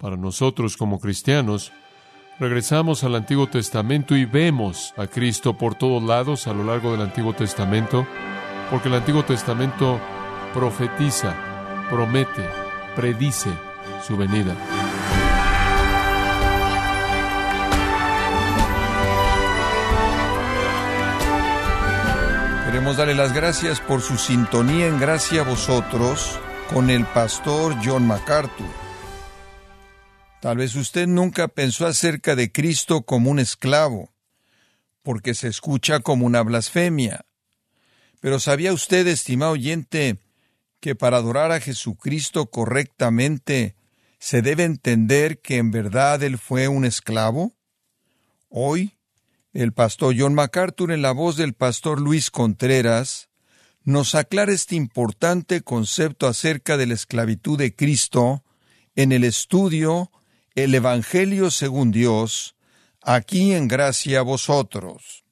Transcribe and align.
Para 0.00 0.16
nosotros 0.16 0.78
como 0.78 0.98
cristianos, 0.98 1.72
regresamos 2.38 3.04
al 3.04 3.14
Antiguo 3.16 3.48
Testamento 3.48 4.16
y 4.16 4.24
vemos 4.24 4.94
a 4.96 5.06
Cristo 5.06 5.58
por 5.58 5.74
todos 5.74 6.02
lados 6.02 6.46
a 6.46 6.54
lo 6.54 6.64
largo 6.64 6.92
del 6.92 7.02
Antiguo 7.02 7.34
Testamento, 7.34 8.06
porque 8.70 8.88
el 8.88 8.94
Antiguo 8.94 9.26
Testamento 9.26 10.00
profetiza, 10.54 11.34
promete, 11.90 12.42
predice 12.96 13.50
su 14.02 14.16
venida. 14.16 14.56
Queremos 22.64 22.96
darle 22.96 23.14
las 23.14 23.34
gracias 23.34 23.80
por 23.80 24.00
su 24.00 24.16
sintonía 24.16 24.86
en 24.86 24.98
gracia 24.98 25.42
a 25.42 25.44
vosotros 25.44 26.38
con 26.72 26.88
el 26.88 27.04
pastor 27.04 27.74
John 27.84 28.06
MacArthur. 28.06 28.79
Tal 30.40 30.56
vez 30.56 30.74
usted 30.74 31.06
nunca 31.06 31.48
pensó 31.48 31.86
acerca 31.86 32.34
de 32.34 32.50
Cristo 32.50 33.02
como 33.02 33.30
un 33.30 33.38
esclavo, 33.38 34.10
porque 35.02 35.34
se 35.34 35.48
escucha 35.48 36.00
como 36.00 36.24
una 36.24 36.42
blasfemia. 36.42 37.26
Pero 38.20 38.40
¿sabía 38.40 38.72
usted, 38.72 39.06
estimado 39.06 39.52
oyente, 39.52 40.18
que 40.80 40.94
para 40.94 41.18
adorar 41.18 41.52
a 41.52 41.60
Jesucristo 41.60 42.46
correctamente 42.46 43.76
se 44.18 44.40
debe 44.40 44.64
entender 44.64 45.40
que 45.40 45.58
en 45.58 45.70
verdad 45.70 46.22
Él 46.22 46.38
fue 46.38 46.68
un 46.68 46.86
esclavo? 46.86 47.52
Hoy, 48.48 48.96
el 49.52 49.74
pastor 49.74 50.14
John 50.18 50.32
MacArthur, 50.32 50.90
en 50.90 51.02
la 51.02 51.12
voz 51.12 51.36
del 51.36 51.52
pastor 51.52 52.00
Luis 52.00 52.30
Contreras, 52.30 53.28
nos 53.84 54.14
aclara 54.14 54.52
este 54.52 54.74
importante 54.74 55.60
concepto 55.60 56.26
acerca 56.26 56.78
de 56.78 56.86
la 56.86 56.94
esclavitud 56.94 57.58
de 57.58 57.74
Cristo 57.74 58.42
en 58.94 59.12
el 59.12 59.24
estudio 59.24 60.10
El 60.64 60.74
Evangelio 60.74 61.50
según 61.50 61.90
Dios, 61.90 62.54
aquí 63.00 63.54
en 63.54 63.66
gracia 63.66 64.18
a 64.18 64.22
vosotros. 64.22 65.24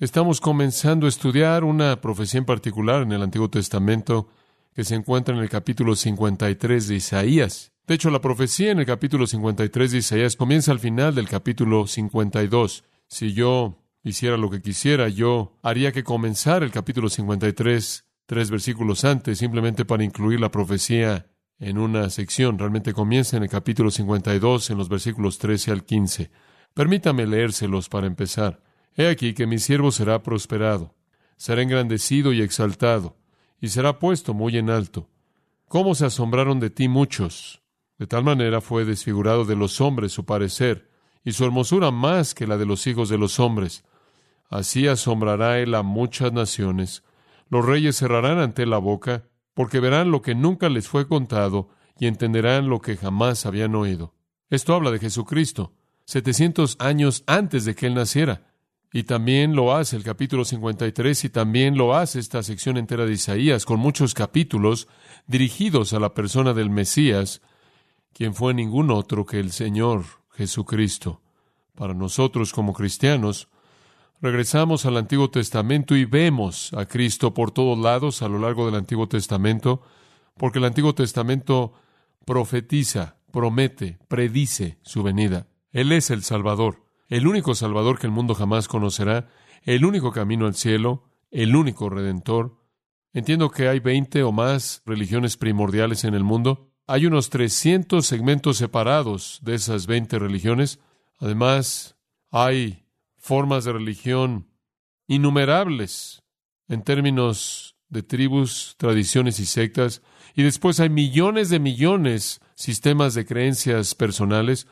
Estamos 0.00 0.40
comenzando 0.40 1.04
a 1.04 1.10
estudiar 1.10 1.64
una 1.64 2.00
profecía 2.00 2.38
en 2.38 2.46
particular 2.46 3.02
en 3.02 3.12
el 3.12 3.22
Antiguo 3.22 3.50
Testamento 3.50 4.30
que 4.74 4.84
se 4.84 4.94
encuentra 4.94 5.34
en 5.34 5.42
el 5.42 5.50
capítulo 5.50 5.94
53 5.94 6.88
de 6.88 6.94
Isaías. 6.94 7.72
De 7.86 7.94
hecho, 7.94 8.08
la 8.08 8.22
profecía 8.22 8.70
en 8.70 8.78
el 8.78 8.86
capítulo 8.86 9.26
53 9.26 9.92
de 9.92 9.98
Isaías 9.98 10.34
comienza 10.34 10.72
al 10.72 10.80
final 10.80 11.14
del 11.14 11.28
capítulo 11.28 11.86
52. 11.86 12.84
Si 13.08 13.34
yo 13.34 13.82
hiciera 14.02 14.38
lo 14.38 14.48
que 14.48 14.62
quisiera, 14.62 15.10
yo 15.10 15.58
haría 15.62 15.92
que 15.92 16.04
comenzara 16.04 16.64
el 16.64 16.72
capítulo 16.72 17.10
53 17.10 18.06
tres 18.24 18.50
versículos 18.50 19.04
antes, 19.04 19.38
simplemente 19.38 19.84
para 19.84 20.04
incluir 20.04 20.40
la 20.40 20.50
profecía 20.50 21.26
en 21.58 21.78
una 21.78 22.10
sección. 22.10 22.58
Realmente 22.58 22.92
comienza 22.92 23.36
en 23.36 23.44
el 23.44 23.48
capítulo 23.48 23.90
52, 23.90 24.70
en 24.70 24.78
los 24.78 24.88
versículos 24.88 25.38
13 25.38 25.70
al 25.72 25.84
15. 25.84 26.30
Permítame 26.74 27.26
leérselos 27.26 27.88
para 27.88 28.06
empezar. 28.06 28.62
He 28.96 29.08
aquí 29.08 29.34
que 29.34 29.46
mi 29.46 29.58
siervo 29.58 29.90
será 29.90 30.22
prosperado, 30.22 30.94
será 31.36 31.62
engrandecido 31.62 32.32
y 32.32 32.40
exaltado, 32.40 33.16
y 33.60 33.68
será 33.68 33.98
puesto 33.98 34.34
muy 34.34 34.56
en 34.56 34.70
alto. 34.70 35.08
¿Cómo 35.68 35.94
se 35.94 36.06
asombraron 36.06 36.60
de 36.60 36.70
ti 36.70 36.88
muchos? 36.88 37.62
De 37.98 38.06
tal 38.06 38.24
manera 38.24 38.60
fue 38.60 38.84
desfigurado 38.84 39.44
de 39.44 39.56
los 39.56 39.80
hombres 39.80 40.12
su 40.12 40.24
parecer, 40.24 40.90
y 41.24 41.32
su 41.32 41.44
hermosura 41.44 41.90
más 41.90 42.34
que 42.34 42.46
la 42.46 42.56
de 42.56 42.66
los 42.66 42.86
hijos 42.86 43.08
de 43.08 43.18
los 43.18 43.40
hombres. 43.40 43.84
Así 44.48 44.86
asombrará 44.86 45.58
él 45.58 45.74
a 45.74 45.82
muchas 45.82 46.32
naciones. 46.32 47.02
Los 47.48 47.64
reyes 47.64 47.96
cerrarán 47.96 48.38
ante 48.38 48.64
la 48.64 48.78
boca, 48.78 49.24
porque 49.56 49.80
verán 49.80 50.10
lo 50.10 50.20
que 50.20 50.34
nunca 50.34 50.68
les 50.68 50.86
fue 50.86 51.08
contado 51.08 51.70
y 51.98 52.06
entenderán 52.06 52.68
lo 52.68 52.82
que 52.82 52.98
jamás 52.98 53.46
habían 53.46 53.74
oído. 53.74 54.14
Esto 54.50 54.74
habla 54.74 54.90
de 54.90 54.98
Jesucristo, 54.98 55.72
setecientos 56.04 56.76
años 56.78 57.24
antes 57.26 57.64
de 57.64 57.74
que 57.74 57.86
él 57.86 57.94
naciera. 57.94 58.52
Y 58.92 59.04
también 59.04 59.56
lo 59.56 59.74
hace 59.74 59.96
el 59.96 60.04
capítulo 60.04 60.44
53 60.44 61.24
y 61.24 61.30
también 61.30 61.78
lo 61.78 61.96
hace 61.96 62.18
esta 62.18 62.42
sección 62.42 62.76
entera 62.76 63.06
de 63.06 63.14
Isaías, 63.14 63.64
con 63.64 63.80
muchos 63.80 64.12
capítulos 64.12 64.88
dirigidos 65.26 65.94
a 65.94 66.00
la 66.00 66.12
persona 66.12 66.52
del 66.52 66.68
Mesías, 66.68 67.40
quien 68.12 68.34
fue 68.34 68.52
ningún 68.52 68.90
otro 68.90 69.24
que 69.24 69.40
el 69.40 69.52
Señor 69.52 70.04
Jesucristo. 70.32 71.22
Para 71.74 71.94
nosotros 71.94 72.52
como 72.52 72.74
cristianos, 72.74 73.48
regresamos 74.20 74.86
al 74.86 74.96
Antiguo 74.96 75.30
Testamento 75.30 75.96
y 75.96 76.04
vemos 76.04 76.72
a 76.74 76.86
Cristo 76.86 77.34
por 77.34 77.50
todos 77.50 77.78
lados 77.78 78.22
a 78.22 78.28
lo 78.28 78.38
largo 78.38 78.66
del 78.66 78.74
Antiguo 78.74 79.08
Testamento, 79.08 79.82
porque 80.36 80.58
el 80.58 80.64
Antiguo 80.64 80.94
Testamento 80.94 81.72
profetiza, 82.24 83.16
promete, 83.32 83.98
predice 84.08 84.78
su 84.82 85.02
venida. 85.02 85.46
Él 85.72 85.92
es 85.92 86.10
el 86.10 86.22
Salvador, 86.22 86.84
el 87.08 87.26
único 87.26 87.54
Salvador 87.54 87.98
que 87.98 88.06
el 88.06 88.12
mundo 88.12 88.34
jamás 88.34 88.68
conocerá, 88.68 89.28
el 89.62 89.84
único 89.84 90.12
camino 90.12 90.46
al 90.46 90.54
cielo, 90.54 91.04
el 91.30 91.54
único 91.54 91.90
Redentor. 91.90 92.56
Entiendo 93.12 93.50
que 93.50 93.68
hay 93.68 93.80
veinte 93.80 94.22
o 94.22 94.32
más 94.32 94.82
religiones 94.86 95.36
primordiales 95.36 96.04
en 96.04 96.14
el 96.14 96.24
mundo. 96.24 96.70
Hay 96.86 97.06
unos 97.06 97.30
300 97.30 98.06
segmentos 98.06 98.58
separados 98.58 99.40
de 99.42 99.54
esas 99.54 99.86
20 99.86 100.18
religiones. 100.18 100.78
Además, 101.18 101.96
hay 102.30 102.85
formas 103.26 103.64
de 103.64 103.72
religión 103.72 104.46
innumerables 105.08 106.22
en 106.68 106.82
términos 106.82 107.76
de 107.88 108.04
tribus, 108.04 108.76
tradiciones 108.78 109.40
y 109.40 109.46
sectas. 109.46 110.00
Y 110.36 110.44
después 110.44 110.78
hay 110.78 110.90
millones 110.90 111.48
de 111.48 111.58
millones 111.58 112.40
sistemas 112.54 113.14
de 113.14 113.26
creencias 113.26 113.96
personales. 113.96 114.68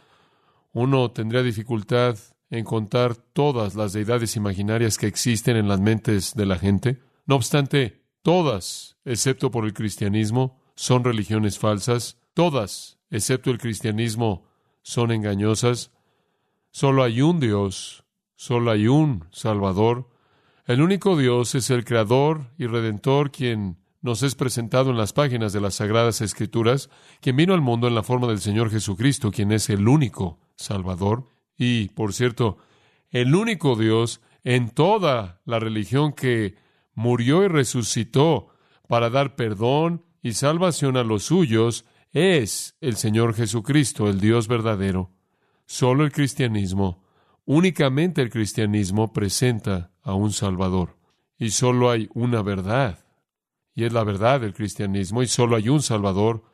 Uno 0.73 1.11
tendría 1.11 1.43
dificultad 1.43 2.17
en 2.49 2.65
contar 2.65 3.17
todas 3.17 3.75
las 3.75 3.93
deidades 3.93 4.37
imaginarias 4.37 4.99
que 4.99 5.09
existen 5.09 5.57
en 5.57 5.67
las 5.67 5.81
mentes 5.81 6.35
de 6.35 6.47
la 6.47 6.57
gente. 6.57 7.01
No 7.27 7.35
obstante, 7.35 8.05
todas, 8.23 8.97
excepto 9.05 9.51
por 9.51 9.65
el 9.65 9.75
cristianismo, 9.75 10.63
son 10.77 11.03
religiones 11.03 11.59
falsas. 11.59 12.19
Todas, 12.35 12.99
excepto 13.11 13.51
el 13.51 13.59
cristianismo, 13.59 14.47
son 14.83 15.11
engañosas. 15.11 15.91
Solo 16.71 17.03
hay 17.03 17.21
un 17.21 17.41
Dios, 17.41 18.04
solo 18.37 18.71
hay 18.71 18.87
un 18.87 19.25
Salvador. 19.31 20.09
El 20.67 20.81
único 20.81 21.17
Dios 21.17 21.55
es 21.55 21.71
el 21.71 21.85
Creador 21.85 22.51
y 22.59 22.67
Redentor 22.67 23.31
quien 23.31 23.79
nos 24.01 24.23
es 24.23 24.35
presentado 24.35 24.91
en 24.91 24.99
las 24.99 25.13
páginas 25.13 25.53
de 25.53 25.61
las 25.63 25.77
Sagradas 25.77 26.21
Escrituras, 26.21 26.91
quien 27.21 27.37
vino 27.37 27.55
al 27.55 27.63
mundo 27.63 27.89
en 27.89 27.95
la 27.95 28.03
forma 28.03 28.27
del 28.27 28.41
Señor 28.41 28.71
Jesucristo, 28.71 29.31
quien 29.31 29.51
es 29.51 29.71
el 29.71 29.89
único 29.89 30.41
Salvador. 30.57 31.29
Y, 31.57 31.89
por 31.89 32.13
cierto, 32.13 32.59
el 33.11 33.35
único 33.35 33.77
Dios 33.77 34.21
en 34.43 34.71
toda 34.71 35.41
la 35.47 35.59
religión 35.59 36.13
que 36.13 36.57
murió 36.95 37.45
y 37.45 37.49
resucitó 37.49 38.49
para 38.89 39.09
dar 39.09 39.37
perdón 39.37 40.05
y 40.23 40.33
salvación 40.33 40.97
a 40.97 41.05
los 41.05 41.25
suyos 41.25 41.85
es 42.13 42.77
el 42.81 42.97
Señor 42.97 43.35
Jesucristo, 43.35 44.09
el 44.09 44.21
Dios 44.21 44.49
verdadero. 44.49 45.11
Solo 45.67 46.05
el 46.05 46.13
cristianismo, 46.13 47.04
únicamente 47.45 48.23
el 48.23 48.31
cristianismo 48.31 49.13
presenta 49.13 49.93
a 50.03 50.15
un 50.15 50.33
Salvador. 50.33 50.97
Y 51.39 51.51
solo 51.51 51.91
hay 51.91 52.09
una 52.15 52.43
verdad, 52.43 52.99
y 53.75 53.85
es 53.85 53.93
la 53.93 54.05
verdad 54.05 54.41
del 54.41 54.55
cristianismo, 54.55 55.23
y 55.23 55.27
solo 55.27 55.57
hay 55.57 55.69
un 55.69 55.83
Salvador, 55.83 56.45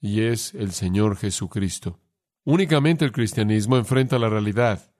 y 0.00 0.22
es 0.22 0.54
el 0.54 0.72
Señor 0.72 1.16
Jesucristo. 1.16 1.98
Únicamente 2.44 3.04
el 3.04 3.12
cristianismo 3.12 3.76
enfrenta 3.76 4.18
la 4.18 4.28
realidad 4.28 4.92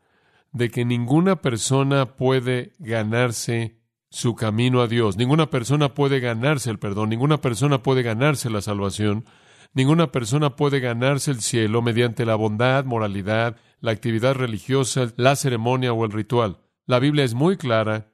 de 0.53 0.70
que 0.70 0.84
ninguna 0.84 1.37
persona 1.41 2.16
puede 2.16 2.72
ganarse 2.78 3.78
su 4.10 4.34
camino 4.34 4.81
a 4.81 4.88
Dios, 4.88 5.16
ninguna 5.16 5.50
persona 5.50 5.94
puede 5.94 6.20
ganarse 6.20 6.70
el 6.70 6.78
perdón, 6.78 7.10
ninguna 7.10 7.41
persona 7.41 7.82
puede 7.82 8.03
ganarse 8.03 8.50
la 8.50 8.60
salvación, 8.60 9.26
ninguna 9.75 10.10
persona 10.10 10.56
puede 10.56 10.81
ganarse 10.81 11.31
el 11.31 11.42
cielo 11.42 11.82
mediante 11.82 12.25
la 12.25 12.34
bondad, 12.34 12.84
moralidad, 12.84 13.56
la 13.80 13.90
actividad 13.90 14.34
religiosa, 14.34 15.12
la 15.16 15.36
ceremonia 15.36 15.92
o 15.92 16.04
el 16.04 16.12
ritual. 16.12 16.58
La 16.86 16.98
Biblia 16.98 17.25
es 17.25 17.34
muy 17.34 17.56
clara 17.56 18.12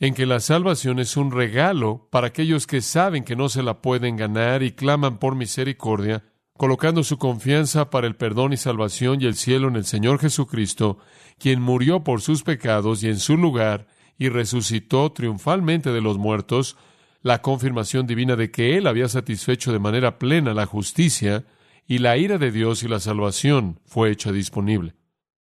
en 0.00 0.14
que 0.14 0.26
la 0.26 0.40
salvación 0.40 0.98
es 0.98 1.16
un 1.16 1.30
regalo 1.30 2.08
para 2.10 2.28
aquellos 2.28 2.66
que 2.66 2.80
saben 2.80 3.24
que 3.24 3.36
no 3.36 3.48
se 3.48 3.62
la 3.62 3.80
pueden 3.80 4.16
ganar 4.16 4.62
y 4.62 4.72
claman 4.72 5.18
por 5.18 5.34
misericordia 5.34 6.24
colocando 6.56 7.02
su 7.02 7.18
confianza 7.18 7.90
para 7.90 8.06
el 8.06 8.14
perdón 8.14 8.52
y 8.52 8.56
salvación 8.56 9.20
y 9.20 9.26
el 9.26 9.34
cielo 9.34 9.68
en 9.68 9.76
el 9.76 9.84
Señor 9.84 10.20
Jesucristo, 10.20 10.98
quien 11.38 11.60
murió 11.60 12.04
por 12.04 12.20
sus 12.20 12.42
pecados 12.42 13.02
y 13.02 13.08
en 13.08 13.18
su 13.18 13.36
lugar 13.36 13.88
y 14.18 14.28
resucitó 14.28 15.10
triunfalmente 15.10 15.90
de 15.90 16.00
los 16.00 16.16
muertos, 16.16 16.76
la 17.22 17.42
confirmación 17.42 18.06
divina 18.06 18.36
de 18.36 18.50
que 18.52 18.76
Él 18.76 18.86
había 18.86 19.08
satisfecho 19.08 19.72
de 19.72 19.80
manera 19.80 20.18
plena 20.18 20.54
la 20.54 20.66
justicia 20.66 21.44
y 21.86 21.98
la 21.98 22.16
ira 22.16 22.38
de 22.38 22.52
Dios 22.52 22.82
y 22.84 22.88
la 22.88 23.00
salvación 23.00 23.80
fue 23.84 24.10
hecha 24.10 24.30
disponible. 24.30 24.94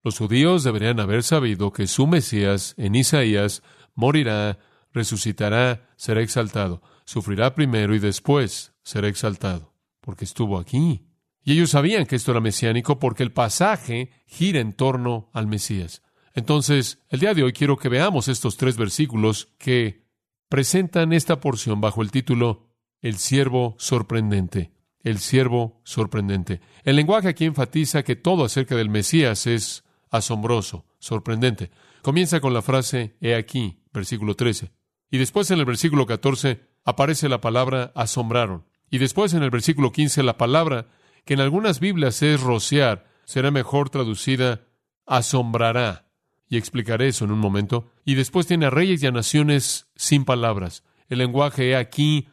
Los 0.04 0.18
judíos 0.18 0.64
deberían 0.64 1.00
haber 1.00 1.24
sabido 1.24 1.74
que 1.74 1.88
su 1.88 2.08
Mesías, 2.08 2.74
en 2.78 2.96
Isaías, 2.96 3.64
morirá, 3.96 4.60
resucitará, 4.94 5.90
será 5.98 6.22
exaltado, 6.22 6.82
sufrirá 7.06 7.54
primero 7.54 7.94
y 7.96 8.00
después 8.00 8.74
será 8.82 9.08
exaltado 9.08 9.74
porque 10.10 10.26
estuvo 10.26 10.58
aquí. 10.58 11.06
Y 11.44 11.54
ellos 11.54 11.72
sabían 11.72 12.06
que 12.06 12.16
esto 12.16 12.32
era 12.32 12.42
mesiánico 12.42 13.00
porque 13.00 13.24
el 13.24 13.32
pasaje 13.32 14.12
gira 14.26 14.60
en 14.60 14.74
torno 14.74 15.30
al 15.34 15.48
Mesías. 15.48 16.02
Entonces, 16.34 17.00
el 17.10 17.20
día 17.20 17.34
de 17.34 17.44
hoy 17.44 17.54
quiero 17.54 17.78
que 17.78 17.90
veamos 17.90 18.28
estos 18.28 18.58
tres 18.58 18.78
versículos 18.78 19.54
que 19.58 20.08
presentan 20.48 21.14
esta 21.14 21.40
porción 21.40 21.82
bajo 21.82 22.02
el 22.02 22.12
título 22.12 22.70
El 23.02 23.18
siervo 23.18 23.76
sorprendente. 23.78 24.72
El 25.04 25.20
siervo 25.20 25.80
sorprendente. 25.84 26.62
El 26.84 26.96
lenguaje 26.96 27.30
aquí 27.30 27.46
enfatiza 27.46 28.04
que 28.04 28.16
todo 28.16 28.46
acerca 28.46 28.76
del 28.76 28.90
Mesías 28.90 29.48
es 29.48 29.84
asombroso, 30.10 30.86
sorprendente. 31.00 31.72
Comienza 32.02 32.40
con 32.40 32.54
la 32.54 32.62
frase 32.62 33.16
He 33.22 33.36
aquí, 33.36 33.84
versículo 33.94 34.36
13. 34.36 34.72
Y 35.12 35.18
después 35.18 35.50
en 35.52 35.60
el 35.60 35.66
versículo 35.66 36.06
14 36.06 36.62
aparece 36.86 37.30
la 37.30 37.42
palabra 37.42 37.92
asombraron. 37.96 38.66
Y 38.90 38.98
después 38.98 39.34
en 39.34 39.44
el 39.44 39.50
versículo 39.50 39.92
15 39.92 40.24
la 40.24 40.38
palabra 40.38 40.88
que 41.26 41.34
en 41.36 41.42
algunas 41.42 41.80
Biblias 41.80 42.22
es 42.24 42.42
rociar, 42.42 43.08
será 43.26 43.52
mejor 43.52 43.90
traducida 43.90 44.62
asombrará. 45.06 46.08
Y 46.48 46.58
explicaré 46.58 47.10
eso 47.10 47.26
en 47.26 47.32
un 47.32 47.40
momento. 47.40 47.92
Y 48.06 48.16
después 48.16 48.48
tiene 48.48 48.66
a 48.66 48.70
reyes 48.72 49.04
y 49.04 49.08
a 49.08 49.12
naciones 49.12 49.88
sin 49.96 50.26
palabras. 50.26 50.84
El 51.08 51.20
lenguaje 51.20 51.70
he 51.70 51.76
aquí, 51.76 52.28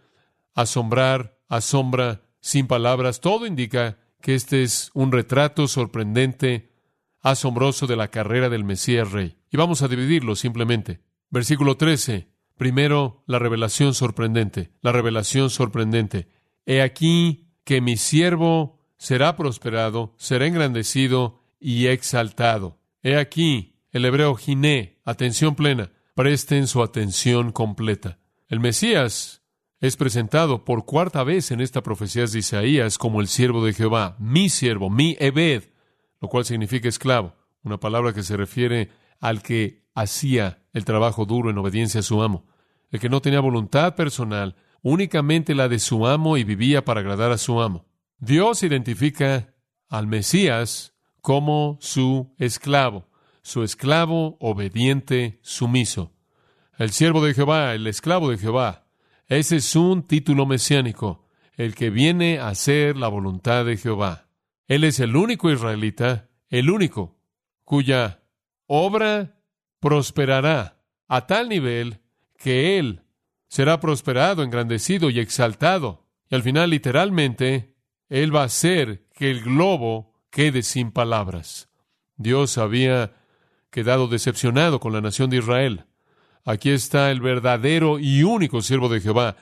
asombrar, 0.55 1.39
asombra, 1.49 2.23
sin 2.41 2.67
palabras. 2.67 3.21
Todo 3.21 3.47
indica 3.47 3.99
que 4.23 4.35
este 4.35 4.63
es 4.63 4.91
un 4.95 5.13
retrato 5.13 5.69
sorprendente, 5.69 6.73
asombroso 7.27 7.89
de 7.89 7.97
la 7.97 8.09
carrera 8.09 8.49
del 8.49 8.63
Mesías 8.63 9.11
Rey. 9.11 9.37
Y 9.51 9.57
vamos 9.57 9.83
a 9.83 9.89
dividirlo 9.89 10.37
simplemente. 10.37 11.01
Versículo 11.29 11.77
13. 11.77 12.29
Primero, 12.57 13.25
la 13.27 13.41
revelación 13.41 13.95
sorprendente. 13.95 14.71
La 14.81 14.93
revelación 14.93 15.51
sorprendente. 15.51 16.29
He 16.67 16.83
aquí 16.83 17.49
que 17.65 17.81
mi 17.81 17.97
siervo 17.97 18.79
será 18.97 19.37
prosperado, 19.37 20.15
será 20.19 20.47
engrandecido 20.47 21.43
y 21.59 21.89
exaltado. 21.89 22.79
He 23.03 23.17
aquí 23.17 23.81
el 23.91 24.05
hebreo 24.05 24.37
giné, 24.37 25.01
atención 25.05 25.57
plena. 25.57 25.91
Presten 26.15 26.69
su 26.69 26.81
atención 26.81 27.51
completa. 27.51 28.21
El 28.47 28.61
Mesías 28.61 29.43
es 29.81 29.97
presentado 29.97 30.65
por 30.65 30.85
cuarta 30.85 31.25
vez 31.25 31.51
en 31.51 31.61
esta 31.61 31.83
profecía 31.83 32.25
de 32.27 32.39
Isaías 32.39 32.99
como 32.99 33.21
el 33.21 33.27
siervo 33.27 33.65
de 33.65 33.73
Jehová, 33.73 34.15
mi 34.21 34.49
siervo, 34.49 34.91
mi 34.91 35.17
Ebed, 35.19 35.65
lo 36.27 36.31
cual 36.31 36.45
significa 36.45 36.89
esclavo, 36.89 37.37
una 37.63 37.79
palabra 37.79 38.13
que 38.13 38.25
se 38.25 38.37
refiere 38.37 38.91
al 39.21 39.43
que 39.43 39.85
hacía 39.95 40.67
el 40.73 40.85
trabajo 40.85 41.25
duro 41.25 41.51
en 41.51 41.59
obediencia 41.59 42.01
a 42.01 42.03
su 42.03 42.21
amo, 42.21 42.49
el 42.91 42.99
que 42.99 43.09
no 43.09 43.23
tenía 43.23 43.39
voluntad 43.39 43.95
personal, 43.95 44.57
únicamente 44.83 45.55
la 45.55 45.69
de 45.69 45.79
su 45.79 46.05
amo 46.05 46.37
y 46.37 46.43
vivía 46.43 46.85
para 46.85 46.99
agradar 46.99 47.31
a 47.31 47.39
su 47.39 47.61
amo. 47.61 47.87
Dios 48.19 48.65
identifica 48.65 49.55
al 49.89 50.09
Mesías 50.09 50.95
como 51.21 51.79
su 51.81 52.35
esclavo, 52.39 53.09
su 53.43 53.63
esclavo 53.63 54.37
obediente, 54.41 55.39
sumiso. 55.43 56.13
El 56.77 56.91
siervo 56.91 57.25
de 57.25 57.35
Jehová, 57.35 57.73
el 57.73 57.87
esclavo 57.87 58.31
de 58.31 58.39
Jehová, 58.39 58.89
ese 59.29 59.59
es 59.59 59.77
un 59.77 60.03
título 60.03 60.45
mesiánico, 60.45 61.25
el 61.57 61.77
que 61.77 61.91
viene 61.91 62.41
a 62.41 62.49
hacer 62.49 62.97
la 62.97 63.07
voluntad 63.07 63.65
de 63.65 63.77
Jehová. 63.77 64.26
Él 64.69 64.85
es 64.85 65.01
el 65.01 65.17
único 65.17 65.51
israelita, 65.51 66.29
el 66.49 66.71
único, 66.71 67.17
cuya 67.65 68.23
obra 68.67 69.41
prosperará 69.81 70.83
a 71.09 71.27
tal 71.27 71.49
nivel 71.49 72.01
que 72.37 72.79
él 72.79 73.03
será 73.49 73.81
prosperado, 73.81 74.43
engrandecido 74.43 75.11
y 75.11 75.21
exaltado. 75.21 76.07
Y 76.29 76.35
al 76.35 76.43
final, 76.43 76.71
literalmente, 76.71 77.75
él 78.09 78.35
va 78.35 78.43
a 78.43 78.47
hacer 78.47 79.07
que 79.15 79.31
el 79.31 79.43
globo 79.43 80.15
quede 80.31 80.63
sin 80.63 80.91
palabras. 80.91 81.69
Dios 82.17 82.59
había 82.59 83.15
quedado 83.71 84.09
decepcionado 84.09 84.81
con 84.81 84.93
la 84.93 85.01
nación 85.01 85.31
de 85.31 85.39
Israel. 85.39 85.85
Aquí 86.45 86.71
está 86.71 87.11
el 87.11 87.21
verdadero 87.21 87.99
y 87.99 88.23
único 88.23 88.63
siervo 88.63 88.89
de 88.89 89.01
Jehová, 89.01 89.37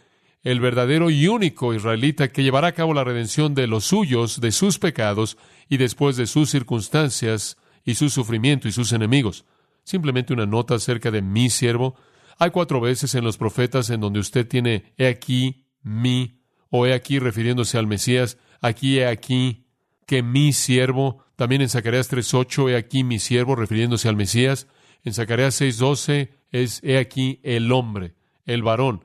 el 0.44 0.60
verdadero 0.60 1.10
y 1.10 1.26
único 1.26 1.74
israelita 1.74 2.28
que 2.28 2.42
llevará 2.42 2.68
a 2.68 2.72
cabo 2.72 2.92
la 2.92 3.02
redención 3.02 3.54
de 3.54 3.66
los 3.66 3.86
suyos, 3.86 4.40
de 4.40 4.52
sus 4.52 4.78
pecados 4.78 5.38
y 5.70 5.78
después 5.78 6.16
de 6.16 6.26
sus 6.26 6.50
circunstancias 6.50 7.56
y 7.82 7.94
su 7.94 8.10
sufrimiento 8.10 8.68
y 8.68 8.72
sus 8.72 8.92
enemigos. 8.92 9.46
Simplemente 9.84 10.34
una 10.34 10.46
nota 10.46 10.74
acerca 10.74 11.10
de 11.10 11.22
mi 11.22 11.48
siervo. 11.48 11.96
Hay 12.38 12.50
cuatro 12.50 12.80
veces 12.80 13.14
en 13.14 13.24
los 13.24 13.38
profetas 13.38 13.88
en 13.88 14.00
donde 14.00 14.20
usted 14.20 14.46
tiene 14.46 14.92
he 14.98 15.06
aquí, 15.06 15.64
mi, 15.82 16.40
o 16.68 16.86
he 16.86 16.92
aquí 16.92 17.18
refiriéndose 17.18 17.78
al 17.78 17.86
Mesías, 17.86 18.36
aquí 18.60 18.98
he 18.98 19.06
aquí, 19.06 19.66
que 20.06 20.22
mi 20.22 20.52
siervo, 20.52 21.24
también 21.36 21.62
en 21.62 21.70
Zacarías 21.70 22.12
3.8, 22.12 22.70
he 22.70 22.76
aquí 22.76 23.02
mi 23.02 23.18
siervo 23.18 23.56
refiriéndose 23.56 24.08
al 24.08 24.16
Mesías, 24.16 24.66
en 25.04 25.14
Zacarías 25.14 25.58
6.12 25.60 26.30
es 26.50 26.80
he 26.82 26.98
aquí 26.98 27.40
el 27.42 27.72
hombre, 27.72 28.14
el 28.44 28.62
varón, 28.62 29.04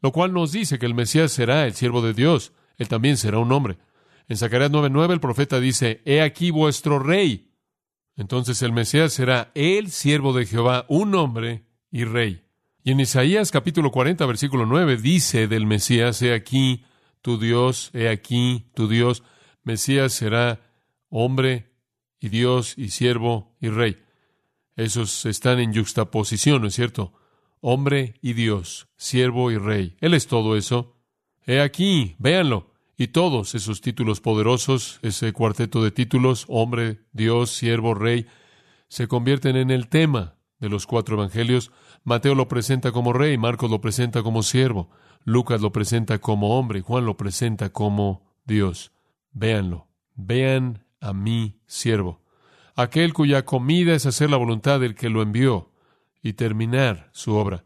lo 0.00 0.12
cual 0.12 0.32
nos 0.32 0.52
dice 0.52 0.78
que 0.78 0.86
el 0.86 0.94
Mesías 0.94 1.32
será 1.32 1.66
el 1.66 1.74
siervo 1.74 2.02
de 2.02 2.14
Dios, 2.14 2.52
él 2.78 2.88
también 2.88 3.16
será 3.16 3.38
un 3.38 3.52
hombre. 3.52 3.78
En 4.28 4.36
Zacarías 4.36 4.70
9.9 4.70 5.12
el 5.12 5.20
profeta 5.20 5.60
dice, 5.60 6.02
he 6.04 6.20
aquí 6.20 6.50
vuestro 6.50 6.98
rey, 6.98 7.52
entonces 8.16 8.62
el 8.62 8.72
Mesías 8.72 9.12
será 9.12 9.50
el 9.54 9.90
siervo 9.90 10.32
de 10.32 10.46
Jehová, 10.46 10.86
un 10.88 11.14
hombre 11.14 11.66
y 11.90 12.04
rey. 12.04 12.42
Y 12.82 12.92
en 12.92 13.00
Isaías 13.00 13.50
capítulo 13.50 13.90
40, 13.90 14.24
versículo 14.26 14.64
9, 14.64 14.96
dice 14.96 15.48
del 15.48 15.66
Mesías, 15.66 16.22
he 16.22 16.32
aquí 16.32 16.84
tu 17.20 17.38
Dios, 17.38 17.90
he 17.92 18.08
aquí 18.08 18.70
tu 18.74 18.86
Dios. 18.86 19.24
Mesías 19.64 20.12
será 20.12 20.60
hombre 21.08 21.72
y 22.20 22.28
Dios 22.28 22.74
y 22.78 22.90
siervo 22.90 23.56
y 23.60 23.68
rey. 23.70 24.02
Esos 24.76 25.26
están 25.26 25.58
en 25.58 25.74
juxtaposición, 25.74 26.62
¿no 26.62 26.68
es 26.68 26.74
cierto? 26.74 27.12
Hombre 27.68 28.14
y 28.22 28.34
Dios, 28.34 28.86
siervo 28.96 29.50
y 29.50 29.58
rey. 29.58 29.96
Él 30.00 30.14
es 30.14 30.28
todo 30.28 30.56
eso. 30.56 30.94
He 31.46 31.60
aquí, 31.60 32.14
véanlo 32.20 32.70
y 32.96 33.08
todos 33.08 33.56
esos 33.56 33.80
títulos 33.80 34.20
poderosos, 34.20 35.00
ese 35.02 35.32
cuarteto 35.32 35.82
de 35.82 35.90
títulos, 35.90 36.44
hombre, 36.48 37.00
Dios, 37.10 37.50
siervo, 37.50 37.94
rey, 37.94 38.28
se 38.86 39.08
convierten 39.08 39.56
en 39.56 39.72
el 39.72 39.88
tema 39.88 40.36
de 40.60 40.68
los 40.68 40.86
cuatro 40.86 41.16
evangelios. 41.16 41.72
Mateo 42.04 42.36
lo 42.36 42.46
presenta 42.46 42.92
como 42.92 43.12
rey, 43.12 43.36
Marcos 43.36 43.68
lo 43.68 43.80
presenta 43.80 44.22
como 44.22 44.44
siervo, 44.44 44.88
Lucas 45.24 45.60
lo 45.60 45.72
presenta 45.72 46.20
como 46.20 46.60
hombre, 46.60 46.82
Juan 46.82 47.04
lo 47.04 47.16
presenta 47.16 47.70
como 47.70 48.32
Dios. 48.44 48.92
Véanlo, 49.32 49.88
vean 50.14 50.84
a 51.00 51.12
mi 51.12 51.58
siervo, 51.66 52.22
aquel 52.76 53.12
cuya 53.12 53.44
comida 53.44 53.92
es 53.92 54.06
hacer 54.06 54.30
la 54.30 54.36
voluntad 54.36 54.78
del 54.78 54.94
que 54.94 55.10
lo 55.10 55.20
envió 55.20 55.72
y 56.26 56.32
terminar 56.32 57.08
su 57.12 57.34
obra. 57.36 57.62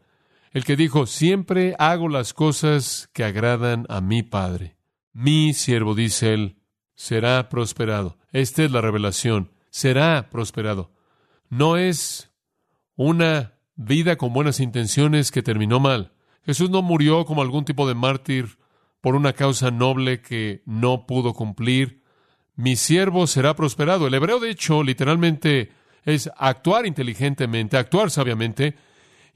El 0.51 0.65
que 0.65 0.75
dijo, 0.75 1.07
siempre 1.07 1.75
hago 1.79 2.09
las 2.09 2.33
cosas 2.33 3.09
que 3.11 3.23
agradan 3.23 3.87
a 3.89 4.01
mi 4.01 4.21
Padre. 4.21 4.75
Mi 5.13 5.55
siervo, 5.55 5.95
dice 5.95 6.35
él, 6.35 6.57
será 6.93 7.49
prosperado. 7.49 8.19
Esta 8.31 8.63
es 8.63 8.71
la 8.71 8.81
revelación. 8.81 9.51
Será 9.71 10.29
prosperado. 10.29 10.91
No 11.49 11.75
es 11.75 12.31
una 12.95 13.53
vida 13.75 14.17
con 14.17 14.31
buenas 14.31 14.59
intenciones 14.59 15.31
que 15.31 15.41
terminó 15.41 15.79
mal. 15.79 16.13
Jesús 16.45 16.69
no 16.69 16.83
murió 16.83 17.25
como 17.25 17.41
algún 17.41 17.65
tipo 17.65 17.87
de 17.87 17.95
mártir 17.95 18.59
por 18.99 19.15
una 19.15 19.33
causa 19.33 19.71
noble 19.71 20.21
que 20.21 20.61
no 20.67 21.07
pudo 21.07 21.33
cumplir. 21.33 22.03
Mi 22.55 22.75
siervo 22.75 23.25
será 23.25 23.55
prosperado. 23.55 24.05
El 24.05 24.13
hebreo, 24.13 24.39
de 24.39 24.51
hecho, 24.51 24.83
literalmente 24.83 25.71
es 26.05 26.29
actuar 26.37 26.85
inteligentemente, 26.85 27.77
actuar 27.77 28.11
sabiamente. 28.11 28.75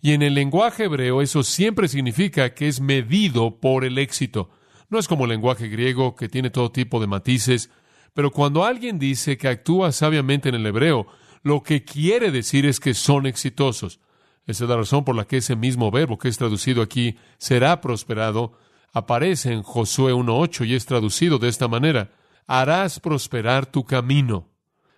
Y 0.01 0.13
en 0.13 0.21
el 0.21 0.33
lenguaje 0.33 0.85
hebreo 0.85 1.21
eso 1.21 1.43
siempre 1.43 1.87
significa 1.87 2.53
que 2.53 2.67
es 2.67 2.81
medido 2.81 3.59
por 3.59 3.85
el 3.85 3.97
éxito. 3.97 4.49
No 4.89 4.99
es 4.99 5.07
como 5.07 5.25
el 5.25 5.31
lenguaje 5.31 5.67
griego 5.67 6.15
que 6.15 6.29
tiene 6.29 6.49
todo 6.49 6.71
tipo 6.71 6.99
de 6.99 7.07
matices, 7.07 7.71
pero 8.13 8.31
cuando 8.31 8.63
alguien 8.63 8.99
dice 8.99 9.37
que 9.37 9.47
actúa 9.47 9.91
sabiamente 9.91 10.49
en 10.49 10.55
el 10.55 10.65
hebreo, 10.65 11.07
lo 11.43 11.63
que 11.63 11.83
quiere 11.83 12.31
decir 12.31 12.65
es 12.65 12.79
que 12.79 12.93
son 12.93 13.25
exitosos. 13.25 13.99
Esa 14.47 14.63
es 14.63 14.69
la 14.69 14.77
razón 14.77 15.03
por 15.03 15.15
la 15.15 15.25
que 15.25 15.37
ese 15.37 15.55
mismo 15.55 15.91
verbo 15.91 16.17
que 16.17 16.27
es 16.27 16.37
traducido 16.37 16.81
aquí, 16.81 17.17
será 17.37 17.81
prosperado, 17.81 18.57
aparece 18.93 19.51
en 19.51 19.63
Josué 19.63 20.13
1.8 20.13 20.67
y 20.67 20.75
es 20.75 20.85
traducido 20.85 21.39
de 21.39 21.49
esta 21.49 21.67
manera. 21.67 22.11
Harás 22.47 22.99
prosperar 22.99 23.65
tu 23.65 23.83
camino. 23.83 24.54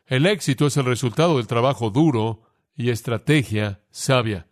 El 0.08 0.26
éxito 0.26 0.68
es 0.68 0.78
el 0.78 0.86
resultado 0.86 1.38
del 1.38 1.48
trabajo 1.48 1.90
duro 1.90 2.42
y 2.76 2.90
estrategia 2.90 3.82
sabia. 3.92 4.48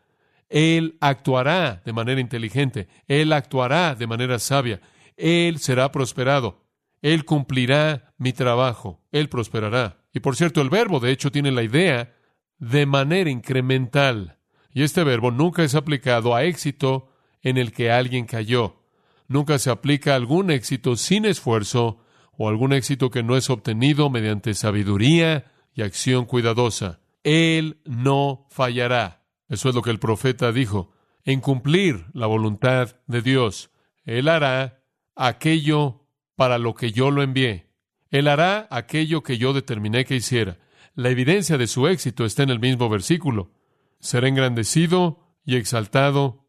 Él 0.50 0.98
actuará 1.02 1.82
de 1.84 1.94
manera 1.94 2.22
inteligente, 2.22 2.88
Él 3.08 3.34
actuará 3.34 3.96
de 3.96 4.08
manera 4.08 4.38
sabia, 4.38 4.82
él 5.18 5.60
será 5.60 5.92
prosperado. 5.92 6.66
Él 7.02 7.26
cumplirá 7.26 8.14
mi 8.18 8.34
trabajo. 8.34 9.02
Él 9.12 9.30
prosperará. 9.30 10.04
Y 10.14 10.20
por 10.20 10.36
cierto, 10.36 10.62
el 10.62 10.70
verbo 10.70 11.00
de 11.00 11.12
hecho 11.12 11.32
tiene 11.32 11.52
la 11.52 11.64
idea 11.64 12.16
de 12.58 12.86
manera 12.86 13.30
incremental. 13.30 14.40
Y 14.72 14.84
este 14.84 15.04
verbo 15.04 15.32
nunca 15.32 15.64
es 15.64 15.76
aplicado 15.76 16.36
a 16.36 16.44
éxito 16.44 17.10
en 17.42 17.58
el 17.58 17.72
que 17.72 17.92
alguien 17.92 18.26
cayó. 18.26 18.84
Nunca 19.28 19.60
se 19.60 19.70
aplica 19.70 20.14
a 20.14 20.16
algún 20.16 20.52
éxito 20.52 20.96
sin 20.96 21.26
esfuerzo 21.26 22.00
o 22.38 22.50
algún 22.50 22.74
éxito 22.74 23.10
que 23.10 23.24
no 23.24 23.38
es 23.38 23.50
obtenido 23.50 24.10
mediante 24.10 24.54
sabiduría 24.54 25.52
y 25.74 25.82
acción 25.82 26.26
cuidadosa. 26.26 27.00
Él 27.24 27.82
no 27.86 28.48
fallará. 28.50 29.24
Eso 29.50 29.70
es 29.70 29.76
lo 29.76 29.82
que 29.82 29.92
el 29.92 30.00
profeta 30.00 30.52
dijo, 30.52 30.92
en 31.24 31.42
cumplir 31.42 32.06
la 32.14 32.28
voluntad 32.28 32.98
de 33.08 33.22
Dios. 33.22 33.72
Él 34.04 34.28
hará 34.28 34.84
aquello 35.16 36.08
para 36.36 36.58
lo 36.58 36.76
que 36.76 36.92
yo 36.92 37.12
lo 37.12 37.24
envié. 37.24 37.72
Él 38.12 38.28
hará 38.28 38.68
aquello 38.70 39.24
que 39.24 39.38
yo 39.38 39.54
determiné 39.54 40.06
que 40.06 40.16
hiciera. 40.16 40.58
La 40.94 41.10
evidencia 41.10 41.58
de 41.58 41.68
su 41.68 41.88
éxito 41.88 42.26
está 42.26 42.44
en 42.44 42.50
el 42.50 42.60
mismo 42.60 42.90
versículo. 42.90 43.52
Será 44.00 44.28
engrandecido 44.28 45.20
y 45.44 45.56
exaltado 45.56 46.46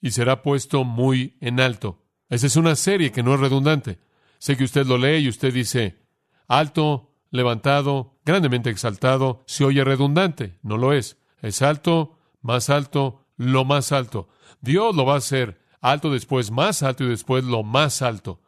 y 0.00 0.10
será 0.12 0.42
puesto 0.42 0.84
muy 0.84 1.36
en 1.40 1.60
alto. 1.60 2.04
Esa 2.28 2.46
es 2.46 2.56
una 2.56 2.76
serie 2.76 3.10
que 3.10 3.22
no 3.22 3.34
es 3.34 3.40
redundante. 3.40 3.98
Sé 4.38 4.56
que 4.56 4.64
usted 4.64 4.86
lo 4.86 4.98
lee 4.98 5.18
y 5.18 5.28
usted 5.28 5.52
dice, 5.52 5.98
alto, 6.46 7.14
levantado, 7.30 8.18
grandemente 8.24 8.70
exaltado, 8.70 9.42
se 9.46 9.64
oye 9.64 9.84
redundante. 9.84 10.58
No 10.62 10.76
lo 10.76 10.92
es. 10.92 11.18
Es 11.40 11.62
alto, 11.62 12.18
más 12.40 12.70
alto, 12.70 13.26
lo 13.36 13.64
más 13.64 13.92
alto. 13.92 14.28
Dios 14.60 14.94
lo 14.94 15.04
va 15.04 15.14
a 15.14 15.18
hacer 15.18 15.60
alto 15.80 16.10
después, 16.10 16.50
más 16.50 16.82
alto 16.82 17.04
y 17.04 17.08
después 17.08 17.44
lo 17.44 17.62
más 17.62 18.02
alto. 18.02 18.40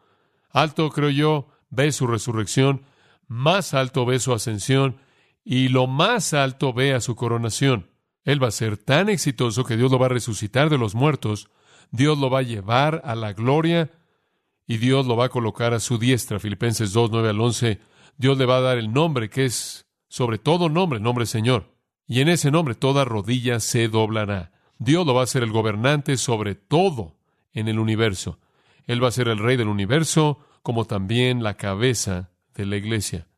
Alto, 0.51 0.91
creo 0.91 1.11
yo, 1.11 1.49
ve 1.71 1.93
su 1.93 2.07
resurrección, 2.07 2.85
más 3.29 3.75
alto 3.75 4.05
ve 4.05 4.19
su 4.19 4.33
ascensión 4.33 4.97
y 5.45 5.69
lo 5.69 5.87
más 5.87 6.35
alto 6.35 6.73
ve 6.73 6.95
a 6.95 7.01
su 7.01 7.15
coronación. 7.15 7.91
Él 8.25 8.43
va 8.43 8.49
a 8.49 8.53
ser 8.53 8.77
tan 8.77 9.09
exitoso 9.09 9.65
que 9.65 9.77
Dios 9.77 9.91
lo 9.91 9.99
va 9.99 10.07
a 10.07 10.11
resucitar 10.11 10.69
de 10.69 10.79
los 10.79 10.95
muertos, 10.95 11.49
Dios 11.93 12.19
lo 12.19 12.31
va 12.31 12.41
a 12.41 12.43
llevar 12.43 13.03
a 13.05 13.15
la 13.15 13.33
gloria 13.33 13.91
y 14.67 14.79
Dios 14.79 15.07
lo 15.07 15.17
va 15.17 15.27
a 15.27 15.31
colocar 15.31 15.75
a 15.75 15.81
su 15.81 15.99
diestra. 15.99 16.39
Filipenses 16.39 16.93
2, 16.93 17.11
9 17.11 17.29
al 17.31 17.41
11. 17.41 17.81
Dios 18.17 18.39
le 18.39 18.47
va 18.47 18.59
a 18.59 18.61
dar 18.61 18.79
el 18.79 18.93
nombre 18.93 19.31
que 19.31 19.47
es 19.47 19.87
sobre 20.09 20.39
todo 20.39 20.69
nombre, 20.69 21.01
nombre 21.01 21.27
Señor. 21.27 21.75
Y 22.07 22.21
en 22.21 22.29
ese 22.29 22.51
nombre 22.51 22.75
toda 22.75 23.05
rodilla 23.05 23.61
se 23.61 23.89
doblará. 23.89 24.53
Dios 24.79 25.07
lo 25.07 25.15
va 25.15 25.23
a 25.23 25.27
ser 25.27 25.43
el 25.43 25.53
gobernante 25.53 26.17
sobre 26.17 26.55
todo 26.55 27.17
en 27.53 27.69
el 27.69 27.79
universo. 27.79 28.39
Él 28.87 29.03
va 29.03 29.09
a 29.09 29.13
ser 29.13 29.29
el 29.29 29.39
rey 29.39 29.57
del 29.57 29.69
universo, 29.69 30.41
como 30.63 30.87
también 30.87 31.43
la 31.43 31.55
cabeza 31.55 32.31
de 32.55 32.67
la 32.67 32.77
iglesia. 32.77 33.29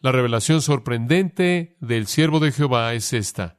La 0.00 0.12
revelación 0.12 0.60
sorprendente 0.60 1.76
del 1.80 2.06
siervo 2.06 2.40
de 2.40 2.52
Jehová 2.52 2.92
es 2.92 3.12
esta. 3.12 3.56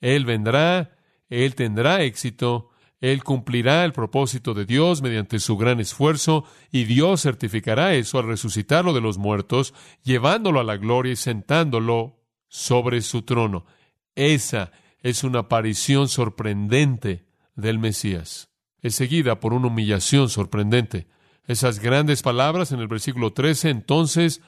Él 0.00 0.24
vendrá, 0.24 0.96
él 1.28 1.54
tendrá 1.54 2.02
éxito, 2.02 2.69
él 3.00 3.24
cumplirá 3.24 3.84
el 3.84 3.92
propósito 3.92 4.54
de 4.54 4.66
Dios 4.66 5.02
mediante 5.02 5.38
su 5.38 5.56
gran 5.56 5.80
esfuerzo 5.80 6.44
y 6.70 6.84
Dios 6.84 7.22
certificará 7.22 7.94
eso 7.94 8.18
al 8.18 8.26
resucitarlo 8.26 8.92
de 8.92 9.00
los 9.00 9.18
muertos, 9.18 9.74
llevándolo 10.02 10.60
a 10.60 10.64
la 10.64 10.76
gloria 10.76 11.12
y 11.12 11.16
sentándolo 11.16 12.20
sobre 12.48 13.00
su 13.00 13.22
trono. 13.22 13.64
Esa 14.14 14.72
es 15.02 15.24
una 15.24 15.40
aparición 15.40 16.08
sorprendente 16.08 17.24
del 17.54 17.78
Mesías 17.78 18.50
es 18.82 18.94
seguida 18.94 19.40
por 19.40 19.52
una 19.52 19.68
humillación 19.68 20.28
sorprendente. 20.28 21.06
Esas 21.46 21.80
grandes 21.80 22.22
palabras 22.22 22.72
en 22.72 22.80
el 22.80 22.88
versículo 22.88 23.32
13, 23.32 23.70
entonces, 23.70 24.40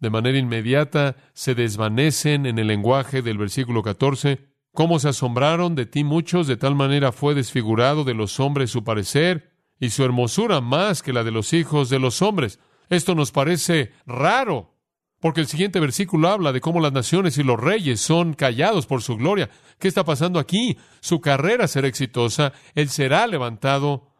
de 0.00 0.10
manera 0.10 0.38
inmediata, 0.38 1.16
se 1.32 1.54
desvanecen 1.54 2.46
en 2.46 2.58
el 2.58 2.66
lenguaje 2.66 3.22
del 3.22 3.38
versículo 3.38 3.82
14. 3.82 4.47
Cómo 4.78 5.00
se 5.00 5.08
asombraron 5.08 5.74
de 5.74 5.86
ti 5.86 6.04
muchos, 6.04 6.46
de 6.46 6.56
tal 6.56 6.76
manera 6.76 7.10
fue 7.10 7.34
desfigurado 7.34 8.04
de 8.04 8.14
los 8.14 8.38
hombres 8.38 8.70
su 8.70 8.84
parecer, 8.84 9.50
y 9.80 9.90
su 9.90 10.04
hermosura 10.04 10.60
más 10.60 11.02
que 11.02 11.12
la 11.12 11.24
de 11.24 11.32
los 11.32 11.52
hijos 11.52 11.90
de 11.90 11.98
los 11.98 12.22
hombres. 12.22 12.60
Esto 12.88 13.16
nos 13.16 13.32
parece 13.32 13.90
raro, 14.06 14.76
porque 15.18 15.40
el 15.40 15.48
siguiente 15.48 15.80
versículo 15.80 16.28
habla 16.28 16.52
de 16.52 16.60
cómo 16.60 16.78
las 16.78 16.92
naciones 16.92 17.38
y 17.38 17.42
los 17.42 17.58
reyes 17.58 18.00
son 18.00 18.34
callados 18.34 18.86
por 18.86 19.02
su 19.02 19.16
gloria. 19.16 19.50
¿Qué 19.80 19.88
está 19.88 20.04
pasando 20.04 20.38
aquí? 20.38 20.78
Su 21.00 21.20
carrera 21.20 21.66
será 21.66 21.88
exitosa, 21.88 22.52
él 22.76 22.88
será 22.88 23.26
levantado, 23.26 24.12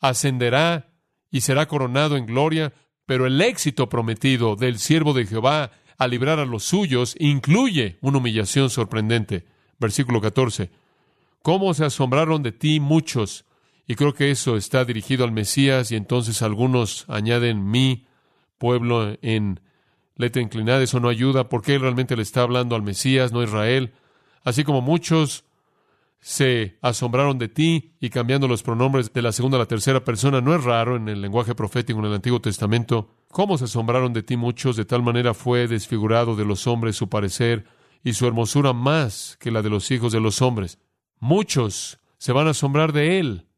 ascenderá 0.00 0.92
y 1.28 1.40
será 1.40 1.66
coronado 1.66 2.16
en 2.16 2.26
gloria, 2.26 2.72
pero 3.04 3.26
el 3.26 3.40
éxito 3.40 3.88
prometido 3.88 4.54
del 4.54 4.78
siervo 4.78 5.12
de 5.12 5.26
Jehová 5.26 5.72
a 5.98 6.06
librar 6.06 6.38
a 6.38 6.44
los 6.44 6.62
suyos 6.62 7.16
incluye 7.18 7.98
una 8.00 8.18
humillación 8.18 8.70
sorprendente. 8.70 9.52
Versículo 9.78 10.20
14. 10.20 10.70
¿Cómo 11.42 11.74
se 11.74 11.84
asombraron 11.84 12.42
de 12.42 12.52
ti 12.52 12.80
muchos? 12.80 13.44
Y 13.86 13.96
creo 13.96 14.14
que 14.14 14.30
eso 14.30 14.56
está 14.56 14.84
dirigido 14.84 15.24
al 15.24 15.32
Mesías 15.32 15.92
y 15.92 15.96
entonces 15.96 16.40
algunos 16.42 17.04
añaden 17.08 17.70
mi 17.70 18.06
pueblo 18.58 19.16
en 19.20 19.60
letra 20.16 20.40
inclinada, 20.40 20.82
eso 20.82 21.00
no 21.00 21.08
ayuda, 21.08 21.48
porque 21.48 21.74
él 21.74 21.82
realmente 21.82 22.16
le 22.16 22.22
está 22.22 22.42
hablando 22.42 22.76
al 22.76 22.82
Mesías, 22.82 23.32
no 23.32 23.40
a 23.40 23.44
Israel. 23.44 23.92
Así 24.42 24.64
como 24.64 24.80
muchos 24.80 25.44
se 26.20 26.78
asombraron 26.80 27.36
de 27.38 27.48
ti 27.48 27.92
y 28.00 28.08
cambiando 28.08 28.48
los 28.48 28.62
pronombres 28.62 29.12
de 29.12 29.20
la 29.20 29.32
segunda 29.32 29.58
a 29.58 29.60
la 29.60 29.66
tercera 29.66 30.02
persona, 30.02 30.40
no 30.40 30.54
es 30.54 30.64
raro 30.64 30.96
en 30.96 31.10
el 31.10 31.20
lenguaje 31.20 31.54
profético 31.54 31.98
en 31.98 32.06
el 32.06 32.14
Antiguo 32.14 32.40
Testamento. 32.40 33.10
¿Cómo 33.28 33.58
se 33.58 33.64
asombraron 33.64 34.14
de 34.14 34.22
ti 34.22 34.38
muchos? 34.38 34.76
De 34.76 34.86
tal 34.86 35.02
manera 35.02 35.34
fue 35.34 35.68
desfigurado 35.68 36.34
de 36.36 36.46
los 36.46 36.66
hombres 36.66 36.96
su 36.96 37.10
parecer 37.10 37.66
y 38.04 38.12
su 38.12 38.26
hermosura 38.26 38.72
más 38.72 39.36
que 39.40 39.50
la 39.50 39.62
de 39.62 39.70
los 39.70 39.90
hijos 39.90 40.12
de 40.12 40.20
los 40.20 40.42
hombres. 40.42 40.78
Muchos 41.18 41.98
se 42.18 42.32
van 42.32 42.46
a 42.46 42.50
asombrar 42.50 42.92
de 42.92 43.18
él, 43.18 43.48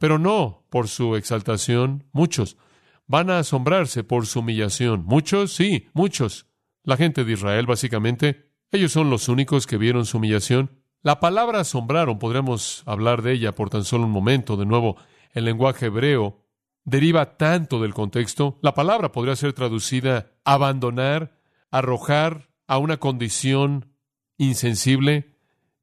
pero 0.00 0.18
no 0.18 0.66
por 0.68 0.88
su 0.88 1.16
exaltación, 1.16 2.04
muchos 2.12 2.58
van 3.06 3.30
a 3.30 3.38
asombrarse 3.38 4.02
por 4.04 4.26
su 4.26 4.40
humillación. 4.40 5.04
Muchos, 5.04 5.52
sí, 5.52 5.88
muchos. 5.92 6.46
La 6.82 6.96
gente 6.96 7.24
de 7.24 7.32
Israel, 7.32 7.66
básicamente, 7.66 8.50
ellos 8.70 8.92
son 8.92 9.10
los 9.10 9.28
únicos 9.28 9.66
que 9.66 9.78
vieron 9.78 10.06
su 10.06 10.18
humillación. 10.18 10.82
La 11.02 11.20
palabra 11.20 11.60
asombraron, 11.60 12.18
podríamos 12.18 12.82
hablar 12.86 13.22
de 13.22 13.32
ella 13.32 13.54
por 13.54 13.70
tan 13.70 13.84
solo 13.84 14.04
un 14.04 14.10
momento. 14.10 14.56
De 14.56 14.66
nuevo, 14.66 14.96
el 15.32 15.44
lenguaje 15.44 15.86
hebreo 15.86 16.44
deriva 16.84 17.36
tanto 17.36 17.80
del 17.80 17.94
contexto. 17.94 18.58
La 18.62 18.74
palabra 18.74 19.12
podría 19.12 19.36
ser 19.36 19.52
traducida 19.52 20.32
abandonar, 20.44 21.38
arrojar 21.70 22.53
a 22.66 22.78
una 22.78 22.98
condición 22.98 23.92
insensible, 24.36 25.36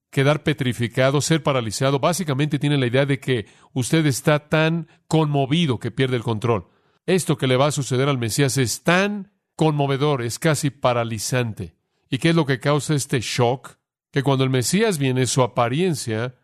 quedar 0.10 0.44
petrificado, 0.44 1.22
ser 1.22 1.44
paralizado. 1.44 2.00
Básicamente 2.00 2.60
tiene 2.60 2.78
la 2.78 2.88
idea 2.88 3.06
de 3.06 3.20
que 3.20 3.48
usted 3.74 4.06
está 4.06 4.50
tan 4.50 4.88
conmovido 5.08 5.80
que 5.80 5.92
pierde 5.92 6.18
el 6.18 6.24
control. 6.24 6.68
Esto 7.06 7.38
que 7.38 7.48
le 7.48 7.58
va 7.58 7.68
a 7.68 7.72
suceder 7.72 8.10
al 8.10 8.18
Mesías 8.18 8.58
es 8.58 8.84
tan 8.84 9.32
conmovedor, 9.56 10.22
es 10.22 10.40
casi 10.40 10.70
paralizante. 10.70 11.76
¿Y 12.10 12.18
qué 12.18 12.30
es 12.30 12.36
lo 12.36 12.46
que 12.46 12.60
causa 12.60 12.94
este 12.94 13.22
shock? 13.22 13.78
Que 14.12 14.24
cuando 14.24 14.44
el 14.44 14.50
Mesías 14.50 14.98
viene, 14.98 15.26
su 15.26 15.42
apariencia 15.42 16.36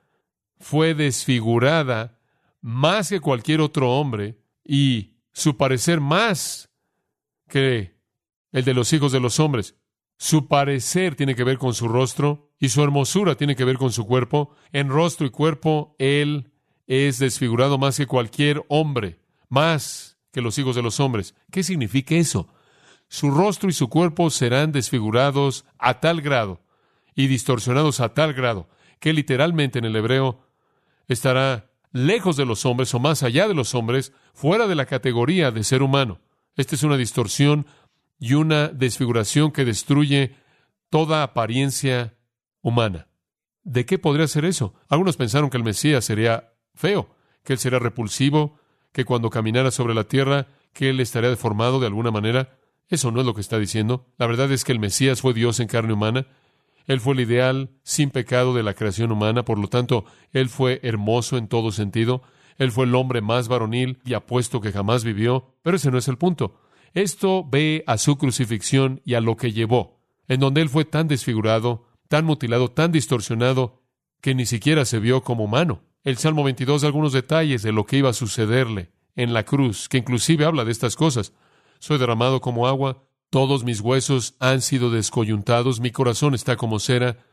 fue 0.59 0.93
desfigurada 0.93 2.19
más 2.61 3.09
que 3.09 3.19
cualquier 3.19 3.61
otro 3.61 3.91
hombre 3.91 4.39
y 4.63 5.17
su 5.31 5.57
parecer 5.57 5.99
más 5.99 6.69
que 7.47 7.95
el 8.51 8.65
de 8.65 8.73
los 8.73 8.91
hijos 8.93 9.11
de 9.11 9.19
los 9.19 9.39
hombres. 9.39 9.75
Su 10.17 10.47
parecer 10.47 11.15
tiene 11.15 11.35
que 11.35 11.43
ver 11.43 11.57
con 11.57 11.73
su 11.73 11.87
rostro 11.87 12.51
y 12.59 12.69
su 12.69 12.83
hermosura 12.83 13.35
tiene 13.35 13.55
que 13.55 13.65
ver 13.65 13.77
con 13.77 13.91
su 13.91 14.05
cuerpo. 14.05 14.55
En 14.71 14.89
rostro 14.89 15.27
y 15.27 15.29
cuerpo, 15.29 15.95
Él 15.99 16.51
es 16.87 17.19
desfigurado 17.19 17.77
más 17.77 17.97
que 17.97 18.07
cualquier 18.07 18.63
hombre, 18.67 19.19
más 19.49 20.17
que 20.31 20.41
los 20.41 20.57
hijos 20.57 20.75
de 20.75 20.81
los 20.81 20.99
hombres. 20.99 21.35
¿Qué 21.51 21.63
significa 21.63 22.15
eso? 22.15 22.47
Su 23.09 23.31
rostro 23.31 23.69
y 23.69 23.73
su 23.73 23.89
cuerpo 23.89 24.29
serán 24.29 24.71
desfigurados 24.71 25.65
a 25.77 25.99
tal 25.99 26.21
grado 26.21 26.61
y 27.15 27.27
distorsionados 27.27 27.99
a 27.99 28.13
tal 28.13 28.33
grado 28.33 28.67
que 28.99 29.13
literalmente 29.13 29.79
en 29.79 29.85
el 29.85 29.95
hebreo 29.95 30.41
estará 31.07 31.71
lejos 31.91 32.37
de 32.37 32.45
los 32.45 32.65
hombres 32.65 32.93
o 32.93 32.99
más 32.99 33.23
allá 33.23 33.47
de 33.47 33.53
los 33.53 33.75
hombres, 33.75 34.13
fuera 34.33 34.67
de 34.67 34.75
la 34.75 34.85
categoría 34.85 35.51
de 35.51 35.63
ser 35.63 35.81
humano. 35.81 36.19
Esta 36.55 36.75
es 36.75 36.83
una 36.83 36.97
distorsión 36.97 37.67
y 38.19 38.33
una 38.33 38.67
desfiguración 38.67 39.51
que 39.51 39.65
destruye 39.65 40.35
toda 40.89 41.23
apariencia 41.23 42.15
humana. 42.61 43.07
¿De 43.63 43.85
qué 43.85 43.99
podría 43.99 44.27
ser 44.27 44.45
eso? 44.45 44.73
Algunos 44.87 45.17
pensaron 45.17 45.49
que 45.49 45.57
el 45.57 45.63
Mesías 45.63 46.05
sería 46.05 46.53
feo, 46.73 47.09
que 47.43 47.53
él 47.53 47.59
sería 47.59 47.79
repulsivo, 47.79 48.59
que 48.91 49.05
cuando 49.05 49.29
caminara 49.29 49.71
sobre 49.71 49.93
la 49.93 50.05
tierra, 50.05 50.47
que 50.73 50.89
él 50.89 50.99
estaría 50.99 51.29
deformado 51.29 51.79
de 51.79 51.87
alguna 51.87 52.11
manera. 52.11 52.57
Eso 52.89 53.11
no 53.11 53.19
es 53.19 53.25
lo 53.25 53.33
que 53.33 53.41
está 53.41 53.59
diciendo. 53.59 54.05
La 54.17 54.27
verdad 54.27 54.51
es 54.51 54.63
que 54.63 54.71
el 54.71 54.79
Mesías 54.79 55.21
fue 55.21 55.33
Dios 55.33 55.59
en 55.59 55.67
carne 55.67 55.93
humana. 55.93 56.27
Él 56.85 57.01
fue 57.01 57.13
el 57.13 57.19
ideal 57.19 57.71
sin 57.83 58.09
pecado 58.11 58.53
de 58.53 58.63
la 58.63 58.73
creación 58.73 59.11
humana, 59.11 59.43
por 59.43 59.59
lo 59.59 59.67
tanto, 59.67 60.05
Él 60.31 60.47
fue 60.47 60.79
hermoso 60.83 61.37
en 61.37 61.47
todo 61.47 61.71
sentido. 61.71 62.21
Él 62.57 62.71
fue 62.71 62.85
el 62.85 62.95
hombre 62.95 63.21
más 63.21 63.49
varonil 63.49 63.99
y 64.05 64.13
apuesto 64.13 64.61
que 64.61 64.71
jamás 64.71 65.03
vivió. 65.03 65.53
Pero 65.63 65.75
ese 65.75 65.91
no 65.91 65.97
es 65.97 66.07
el 66.07 66.17
punto. 66.17 66.59
Esto 66.97 67.45
ve 67.47 67.83
a 67.85 67.97
su 67.97 68.17
crucifixión 68.17 69.01
y 69.05 69.13
a 69.13 69.21
lo 69.21 69.37
que 69.37 69.51
llevó, 69.51 69.99
en 70.27 70.39
donde 70.39 70.61
Él 70.61 70.69
fue 70.69 70.83
tan 70.83 71.07
desfigurado, 71.07 71.85
tan 72.07 72.25
mutilado, 72.25 72.71
tan 72.71 72.91
distorsionado, 72.91 73.83
que 74.21 74.33
ni 74.33 74.45
siquiera 74.45 74.83
se 74.83 74.99
vio 74.99 75.21
como 75.21 75.43
humano 75.43 75.83
el 76.07 76.17
Salmo 76.17 76.45
22 76.45 76.85
algunos 76.85 77.11
detalles 77.11 77.63
de 77.63 77.73
lo 77.73 77.85
que 77.85 77.97
iba 77.97 78.09
a 78.09 78.13
sucederle 78.13 78.91
en 79.17 79.33
la 79.33 79.43
cruz, 79.43 79.89
que 79.89 79.97
inclusive 79.97 80.45
habla 80.45 80.63
de 80.63 80.71
estas 80.71 80.95
cosas. 80.95 81.33
soy 81.79 81.97
derramado 81.97 82.39
como 82.39 82.65
agua, 82.65 83.03
todos 83.29 83.65
mis 83.65 83.81
huesos 83.81 84.35
han 84.39 84.61
sido 84.61 84.89
descoyuntados, 84.89 85.81
mi 85.81 85.91
corazón 85.91 86.33
está 86.33 86.55
como 86.55 86.79
cera, 86.79 87.25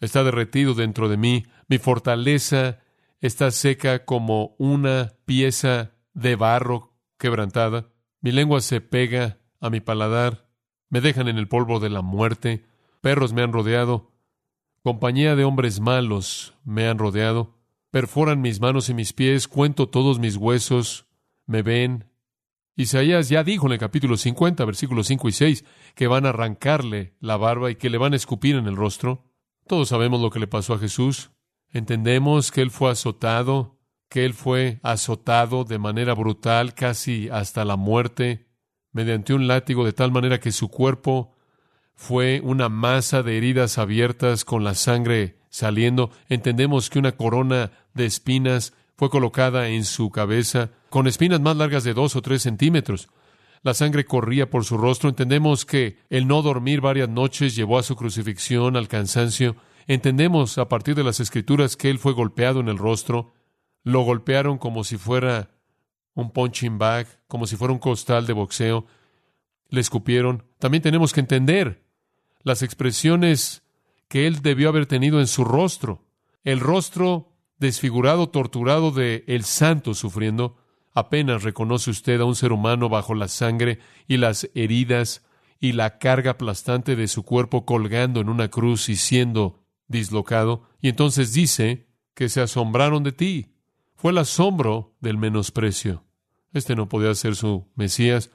está 0.00 0.24
derretido 0.24 0.72
dentro 0.72 1.10
de 1.10 1.18
mí, 1.18 1.44
mi 1.68 1.76
fortaleza 1.76 2.80
está 3.20 3.50
seca 3.50 4.06
como 4.06 4.56
una 4.56 5.12
pieza 5.26 5.92
de 6.14 6.34
barro 6.34 6.94
quebrantada, 7.18 7.91
mi 8.22 8.30
lengua 8.32 8.60
se 8.60 8.80
pega 8.80 9.38
a 9.60 9.68
mi 9.68 9.80
paladar, 9.80 10.48
me 10.88 11.00
dejan 11.00 11.28
en 11.28 11.38
el 11.38 11.48
polvo 11.48 11.80
de 11.80 11.90
la 11.90 12.02
muerte, 12.02 12.64
perros 13.00 13.32
me 13.32 13.42
han 13.42 13.52
rodeado, 13.52 14.12
compañía 14.82 15.36
de 15.36 15.44
hombres 15.44 15.80
malos 15.80 16.54
me 16.64 16.88
han 16.88 16.98
rodeado, 16.98 17.58
perforan 17.90 18.40
mis 18.40 18.60
manos 18.60 18.88
y 18.88 18.94
mis 18.94 19.12
pies, 19.12 19.48
cuento 19.48 19.88
todos 19.88 20.18
mis 20.18 20.36
huesos, 20.36 21.06
me 21.46 21.62
ven. 21.62 22.08
Isaías 22.76 23.28
ya 23.28 23.44
dijo 23.44 23.66
en 23.66 23.72
el 23.72 23.78
capítulo 23.78 24.16
50, 24.16 24.64
versículos 24.64 25.08
5 25.08 25.28
y 25.28 25.32
6, 25.32 25.64
que 25.94 26.06
van 26.06 26.24
a 26.24 26.30
arrancarle 26.30 27.14
la 27.20 27.36
barba 27.36 27.70
y 27.70 27.74
que 27.74 27.90
le 27.90 27.98
van 27.98 28.12
a 28.12 28.16
escupir 28.16 28.56
en 28.56 28.66
el 28.66 28.76
rostro. 28.76 29.24
Todos 29.66 29.88
sabemos 29.88 30.20
lo 30.20 30.30
que 30.30 30.38
le 30.38 30.46
pasó 30.46 30.74
a 30.74 30.78
Jesús. 30.78 31.32
Entendemos 31.68 32.50
que 32.50 32.62
Él 32.62 32.70
fue 32.70 32.90
azotado, 32.90 33.78
que 34.12 34.26
Él 34.26 34.34
fue 34.34 34.78
azotado 34.82 35.64
de 35.64 35.78
manera 35.78 36.12
brutal, 36.12 36.74
casi 36.74 37.30
hasta 37.30 37.64
la 37.64 37.76
muerte, 37.76 38.46
mediante 38.92 39.32
un 39.32 39.48
látigo, 39.48 39.86
de 39.86 39.94
tal 39.94 40.12
manera 40.12 40.38
que 40.38 40.52
su 40.52 40.68
cuerpo 40.68 41.34
fue 41.94 42.42
una 42.44 42.68
masa 42.68 43.22
de 43.22 43.38
heridas 43.38 43.78
abiertas 43.78 44.44
con 44.44 44.64
la 44.64 44.74
sangre 44.74 45.38
saliendo. 45.48 46.10
Entendemos 46.28 46.90
que 46.90 46.98
una 46.98 47.12
corona 47.12 47.70
de 47.94 48.04
espinas 48.04 48.74
fue 48.96 49.08
colocada 49.08 49.68
en 49.68 49.82
su 49.82 50.10
cabeza, 50.10 50.68
con 50.90 51.06
espinas 51.06 51.40
más 51.40 51.56
largas 51.56 51.82
de 51.82 51.94
dos 51.94 52.14
o 52.14 52.20
tres 52.20 52.42
centímetros. 52.42 53.08
La 53.62 53.72
sangre 53.72 54.04
corría 54.04 54.50
por 54.50 54.66
su 54.66 54.76
rostro. 54.76 55.08
Entendemos 55.08 55.64
que 55.64 55.96
el 56.10 56.26
no 56.26 56.42
dormir 56.42 56.82
varias 56.82 57.08
noches 57.08 57.56
llevó 57.56 57.78
a 57.78 57.82
su 57.82 57.96
crucifixión, 57.96 58.76
al 58.76 58.88
cansancio. 58.88 59.56
Entendemos 59.86 60.58
a 60.58 60.68
partir 60.68 60.96
de 60.96 61.04
las 61.04 61.18
escrituras 61.18 61.78
que 61.78 61.88
él 61.88 61.98
fue 61.98 62.12
golpeado 62.12 62.60
en 62.60 62.68
el 62.68 62.76
rostro. 62.76 63.32
Lo 63.82 64.02
golpearon 64.02 64.58
como 64.58 64.84
si 64.84 64.96
fuera 64.96 65.50
un 66.14 66.30
punching 66.30 66.78
bag, 66.78 67.06
como 67.26 67.46
si 67.46 67.56
fuera 67.56 67.72
un 67.72 67.78
costal 67.78 68.26
de 68.26 68.32
boxeo. 68.32 68.86
Le 69.68 69.80
escupieron. 69.80 70.44
También 70.58 70.82
tenemos 70.82 71.12
que 71.12 71.20
entender 71.20 71.82
las 72.42 72.62
expresiones 72.62 73.62
que 74.08 74.26
él 74.26 74.42
debió 74.42 74.68
haber 74.68 74.86
tenido 74.86 75.20
en 75.20 75.26
su 75.26 75.44
rostro. 75.44 76.04
El 76.44 76.60
rostro 76.60 77.32
desfigurado, 77.58 78.28
torturado 78.28 78.90
de 78.90 79.24
el 79.26 79.44
santo 79.44 79.94
sufriendo. 79.94 80.56
Apenas 80.92 81.42
reconoce 81.42 81.90
usted 81.90 82.20
a 82.20 82.26
un 82.26 82.34
ser 82.34 82.52
humano 82.52 82.88
bajo 82.90 83.14
la 83.14 83.28
sangre 83.28 83.78
y 84.06 84.18
las 84.18 84.50
heridas 84.54 85.24
y 85.58 85.72
la 85.72 85.98
carga 85.98 86.32
aplastante 86.32 86.96
de 86.96 87.08
su 87.08 87.22
cuerpo 87.22 87.64
colgando 87.64 88.20
en 88.20 88.28
una 88.28 88.48
cruz 88.48 88.88
y 88.88 88.96
siendo 88.96 89.64
dislocado. 89.86 90.68
Y 90.80 90.88
entonces 90.88 91.32
dice 91.32 91.86
que 92.14 92.28
se 92.28 92.40
asombraron 92.40 93.04
de 93.04 93.12
ti. 93.12 93.51
Fue 94.02 94.10
el 94.10 94.18
asombro 94.18 94.96
del 94.98 95.16
menosprecio. 95.16 96.02
Este 96.52 96.74
no 96.74 96.88
podía 96.88 97.14
ser 97.14 97.36
su 97.36 97.68
Mesías. 97.76 98.32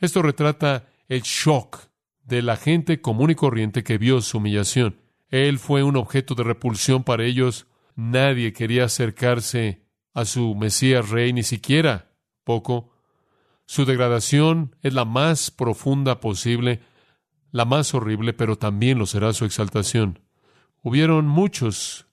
Esto 0.00 0.22
retrata 0.22 0.88
el 1.06 1.22
shock 1.22 1.78
de 2.24 2.42
la 2.42 2.56
gente 2.56 3.00
común 3.00 3.30
y 3.30 3.36
corriente 3.36 3.84
que 3.84 3.96
vio 3.96 4.20
su 4.22 4.38
humillación. 4.38 5.00
Él 5.28 5.60
fue 5.60 5.84
un 5.84 5.96
objeto 5.96 6.34
de 6.34 6.42
repulsión 6.42 7.04
para 7.04 7.22
ellos 7.22 7.68
Nadie 7.94 8.52
quería 8.52 8.86
acercarse 8.86 9.86
a 10.14 10.24
su 10.24 10.56
Mesías 10.56 11.10
Rey, 11.10 11.32
ni 11.32 11.44
siquiera 11.44 12.10
poco. 12.42 12.90
Su 13.66 13.84
degradación 13.84 14.74
es 14.82 14.94
la 14.94 15.04
más 15.04 15.52
profunda 15.52 16.18
posible, 16.18 16.80
la 17.52 17.64
más 17.64 17.94
horrible, 17.94 18.32
pero 18.32 18.58
también 18.58 18.98
lo 18.98 19.06
será 19.06 19.32
su 19.32 19.44
exaltación. 19.44 20.18
Hubieron 20.82 21.28
muchos 21.28 22.08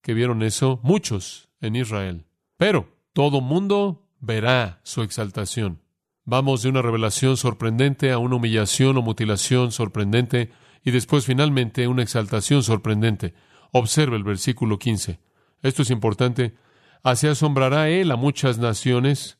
que 0.00 0.14
vieron 0.14 0.42
eso, 0.42 0.80
muchos 0.82 1.50
en 1.60 1.76
Israel. 1.76 2.24
Pero 2.58 2.92
todo 3.14 3.40
mundo 3.40 4.06
verá 4.20 4.80
su 4.82 5.02
exaltación. 5.02 5.80
Vamos 6.24 6.62
de 6.62 6.68
una 6.68 6.82
revelación 6.82 7.38
sorprendente 7.38 8.12
a 8.12 8.18
una 8.18 8.36
humillación 8.36 8.98
o 8.98 9.02
mutilación 9.02 9.72
sorprendente 9.72 10.50
y 10.84 10.90
después 10.90 11.24
finalmente 11.24 11.88
una 11.88 12.02
exaltación 12.02 12.62
sorprendente. 12.62 13.32
Observe 13.72 14.16
el 14.16 14.24
versículo 14.24 14.78
15. 14.78 15.20
Esto 15.62 15.82
es 15.82 15.90
importante. 15.90 16.56
Así 17.02 17.28
asombrará 17.28 17.88
él 17.88 18.10
a 18.10 18.16
muchas 18.16 18.58
naciones. 18.58 19.38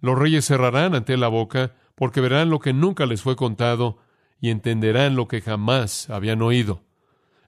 Los 0.00 0.18
reyes 0.18 0.44
cerrarán 0.44 0.94
ante 0.94 1.16
la 1.16 1.28
boca, 1.28 1.74
porque 1.94 2.20
verán 2.20 2.50
lo 2.50 2.58
que 2.58 2.72
nunca 2.72 3.06
les 3.06 3.22
fue 3.22 3.34
contado 3.34 3.98
y 4.40 4.50
entenderán 4.50 5.16
lo 5.16 5.26
que 5.26 5.40
jamás 5.40 6.10
habían 6.10 6.42
oído. 6.42 6.82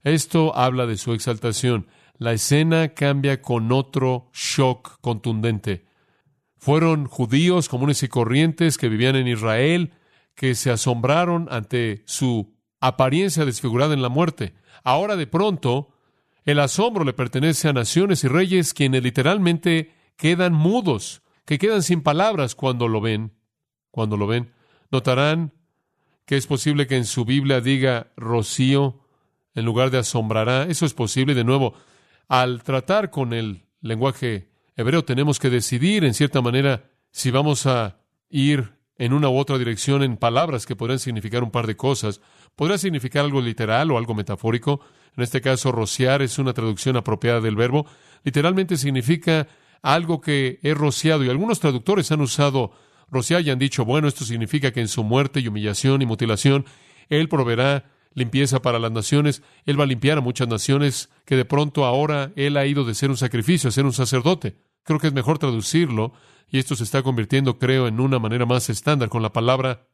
Esto 0.02 0.56
habla 0.56 0.86
de 0.86 0.96
su 0.96 1.12
exaltación. 1.12 1.88
La 2.16 2.32
escena 2.32 2.94
cambia 2.94 3.42
con 3.42 3.72
otro 3.72 4.30
shock 4.32 5.00
contundente. 5.00 5.84
Fueron 6.56 7.06
judíos 7.06 7.68
comunes 7.68 8.02
y 8.02 8.08
corrientes 8.08 8.78
que 8.78 8.88
vivían 8.88 9.16
en 9.16 9.26
Israel, 9.26 9.92
que 10.34 10.54
se 10.54 10.70
asombraron 10.70 11.48
ante 11.50 12.02
su 12.06 12.54
apariencia 12.80 13.44
desfigurada 13.44 13.94
en 13.94 14.02
la 14.02 14.08
muerte. 14.08 14.54
Ahora 14.84 15.16
de 15.16 15.26
pronto 15.26 15.94
el 16.44 16.60
asombro 16.60 17.04
le 17.04 17.14
pertenece 17.14 17.68
a 17.68 17.72
naciones 17.72 18.22
y 18.22 18.28
reyes 18.28 18.74
quienes 18.74 19.02
literalmente 19.02 19.92
quedan 20.16 20.52
mudos, 20.52 21.22
que 21.46 21.58
quedan 21.58 21.82
sin 21.82 22.02
palabras 22.02 22.54
cuando 22.54 22.86
lo 22.86 23.00
ven. 23.00 23.32
Cuando 23.90 24.16
lo 24.16 24.26
ven, 24.26 24.52
notarán 24.90 25.52
que 26.26 26.36
es 26.36 26.46
posible 26.46 26.86
que 26.86 26.96
en 26.96 27.04
su 27.04 27.24
Biblia 27.24 27.60
diga 27.60 28.12
rocío 28.16 29.00
en 29.54 29.64
lugar 29.64 29.90
de 29.90 29.98
asombrará. 29.98 30.64
Eso 30.64 30.86
es 30.86 30.94
posible. 30.94 31.34
De 31.34 31.44
nuevo, 31.44 31.74
al 32.28 32.62
tratar 32.62 33.10
con 33.10 33.32
el 33.32 33.66
lenguaje 33.80 34.48
hebreo 34.76 35.04
tenemos 35.04 35.38
que 35.38 35.50
decidir, 35.50 36.04
en 36.04 36.14
cierta 36.14 36.40
manera, 36.40 36.90
si 37.10 37.30
vamos 37.30 37.66
a 37.66 37.98
ir 38.28 38.74
en 38.96 39.12
una 39.12 39.28
u 39.28 39.36
otra 39.36 39.58
dirección 39.58 40.02
en 40.02 40.16
palabras 40.16 40.66
que 40.66 40.76
podrían 40.76 40.98
significar 40.98 41.42
un 41.42 41.50
par 41.50 41.66
de 41.66 41.76
cosas. 41.76 42.20
Podría 42.54 42.78
significar 42.78 43.24
algo 43.24 43.40
literal 43.40 43.90
o 43.90 43.98
algo 43.98 44.14
metafórico. 44.14 44.80
En 45.16 45.22
este 45.22 45.40
caso, 45.40 45.72
rociar 45.72 46.22
es 46.22 46.38
una 46.38 46.52
traducción 46.52 46.96
apropiada 46.96 47.40
del 47.40 47.56
verbo. 47.56 47.86
Literalmente 48.22 48.76
significa 48.76 49.48
algo 49.82 50.20
que 50.20 50.58
es 50.62 50.76
rociado 50.76 51.24
y 51.24 51.28
algunos 51.28 51.60
traductores 51.60 52.10
han 52.12 52.20
usado 52.20 52.72
rociar 53.10 53.42
y 53.42 53.50
han 53.50 53.58
dicho, 53.58 53.84
bueno, 53.84 54.08
esto 54.08 54.24
significa 54.24 54.72
que 54.72 54.80
en 54.80 54.88
su 54.88 55.04
muerte 55.04 55.40
y 55.40 55.48
humillación 55.48 56.02
y 56.02 56.06
mutilación, 56.06 56.64
Él 57.08 57.28
proveerá 57.28 57.90
limpieza 58.14 58.62
para 58.62 58.78
las 58.78 58.92
naciones, 58.92 59.42
Él 59.66 59.78
va 59.78 59.84
a 59.84 59.88
limpiar 59.88 60.18
a 60.18 60.22
muchas 60.22 60.48
naciones 60.48 61.10
que 61.24 61.36
de 61.36 61.44
pronto 61.44 61.84
ahora 61.84 62.32
Él 62.36 62.56
ha 62.56 62.66
ido 62.66 62.84
de 62.84 62.94
ser 62.94 63.10
un 63.10 63.16
sacrificio 63.16 63.68
a 63.68 63.72
ser 63.72 63.84
un 63.84 63.92
sacerdote. 63.92 64.56
Creo 64.84 64.98
que 64.98 65.08
es 65.08 65.12
mejor 65.12 65.38
traducirlo 65.38 66.12
y 66.48 66.58
esto 66.58 66.76
se 66.76 66.84
está 66.84 67.02
convirtiendo, 67.02 67.58
creo, 67.58 67.88
en 67.88 68.00
una 68.00 68.18
manera 68.18 68.46
más 68.46 68.70
estándar 68.70 69.08
con 69.08 69.22
la 69.22 69.32
palabra 69.32 69.88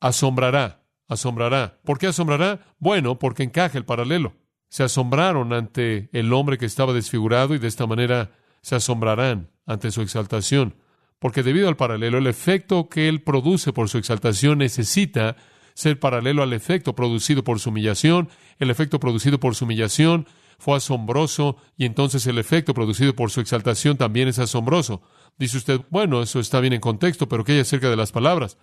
asombrará, 0.00 0.82
asombrará. 1.08 1.78
¿Por 1.84 1.98
qué 1.98 2.06
asombrará? 2.08 2.74
Bueno, 2.78 3.18
porque 3.18 3.42
encaja 3.42 3.78
el 3.78 3.84
paralelo. 3.84 4.34
Se 4.68 4.82
asombraron 4.82 5.52
ante 5.52 6.08
el 6.12 6.32
hombre 6.32 6.58
que 6.58 6.66
estaba 6.66 6.92
desfigurado 6.92 7.54
y 7.54 7.58
de 7.58 7.68
esta 7.68 7.86
manera 7.86 8.32
se 8.62 8.74
asombrarán 8.74 9.50
ante 9.66 9.90
su 9.90 10.02
exaltación, 10.02 10.76
porque 11.18 11.42
debido 11.42 11.68
al 11.68 11.76
paralelo, 11.76 12.18
el 12.18 12.26
efecto 12.26 12.88
que 12.88 13.08
él 13.08 13.22
produce 13.22 13.72
por 13.72 13.88
su 13.88 13.98
exaltación 13.98 14.58
necesita 14.58 15.36
ser 15.76 16.00
paralelo 16.00 16.42
al 16.42 16.54
efecto 16.54 16.94
producido 16.94 17.44
por 17.44 17.60
su 17.60 17.68
humillación, 17.68 18.30
el 18.58 18.70
efecto 18.70 18.98
producido 18.98 19.38
por 19.38 19.54
su 19.54 19.66
humillación 19.66 20.26
fue 20.58 20.78
asombroso 20.78 21.58
y 21.76 21.84
entonces 21.84 22.26
el 22.26 22.38
efecto 22.38 22.72
producido 22.72 23.14
por 23.14 23.30
su 23.30 23.42
exaltación 23.42 23.98
también 23.98 24.26
es 24.26 24.38
asombroso. 24.38 25.02
Dice 25.36 25.58
usted, 25.58 25.82
bueno, 25.90 26.22
eso 26.22 26.40
está 26.40 26.60
bien 26.60 26.72
en 26.72 26.80
contexto, 26.80 27.28
pero 27.28 27.44
¿qué 27.44 27.52
hay 27.52 27.60
acerca 27.60 27.90
de 27.90 27.96
las 27.96 28.10
palabras? 28.10 28.56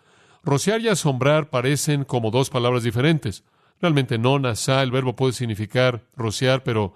Rociar 0.43 0.81
y 0.81 0.87
asombrar 0.87 1.51
parecen 1.51 2.03
como 2.03 2.31
dos 2.31 2.49
palabras 2.49 2.81
diferentes. 2.81 3.43
Realmente 3.79 4.17
no, 4.17 4.39
nasá, 4.39 4.81
el 4.81 4.89
verbo 4.89 5.15
puede 5.15 5.33
significar 5.33 6.07
rociar, 6.15 6.63
pero 6.63 6.95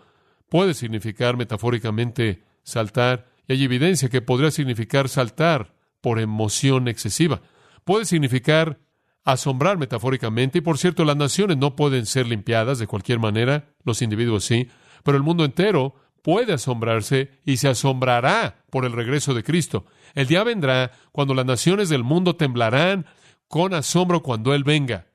puede 0.50 0.74
significar 0.74 1.38
metafóricamente 1.38 2.44
saltar, 2.64 3.28
y 3.48 3.54
hay 3.54 3.64
evidencia 3.64 4.10
que 4.10 4.24
podría 4.24 4.50
significar 4.50 5.10
saltar 5.10 5.76
por 6.02 6.20
emoción 6.20 6.88
excesiva. 6.88 7.42
Puede 7.86 8.06
significar 8.06 8.80
asombrar 9.28 9.78
metafóricamente, 9.78 10.60
y 10.60 10.62
por 10.62 10.78
cierto, 10.78 11.04
las 11.04 11.18
naciones 11.18 11.58
no 11.58 11.76
pueden 11.76 12.06
ser 12.06 12.28
limpiadas 12.28 12.80
de 12.80 12.88
cualquier 12.88 13.20
manera, 13.20 13.66
los 13.84 14.02
individuos 14.02 14.46
sí, 14.46 14.70
pero 15.04 15.18
el 15.18 15.24
mundo 15.24 15.44
entero 15.44 15.96
puede 16.24 16.54
asombrarse 16.54 17.32
y 17.46 17.58
se 17.58 17.68
asombrará 17.68 18.64
por 18.70 18.86
el 18.86 18.94
regreso 18.94 19.34
de 19.34 19.44
Cristo. 19.44 19.86
El 20.16 20.28
día 20.28 20.46
vendrá 20.46 20.92
cuando 21.12 21.34
las 21.34 21.46
naciones 21.46 21.90
del 21.90 22.06
mundo 22.06 22.38
temblarán 22.38 23.06
con 23.50 23.74
asombro 23.74 24.24
cuando 24.24 24.54
Él 24.54 24.64
venga. 24.64 25.08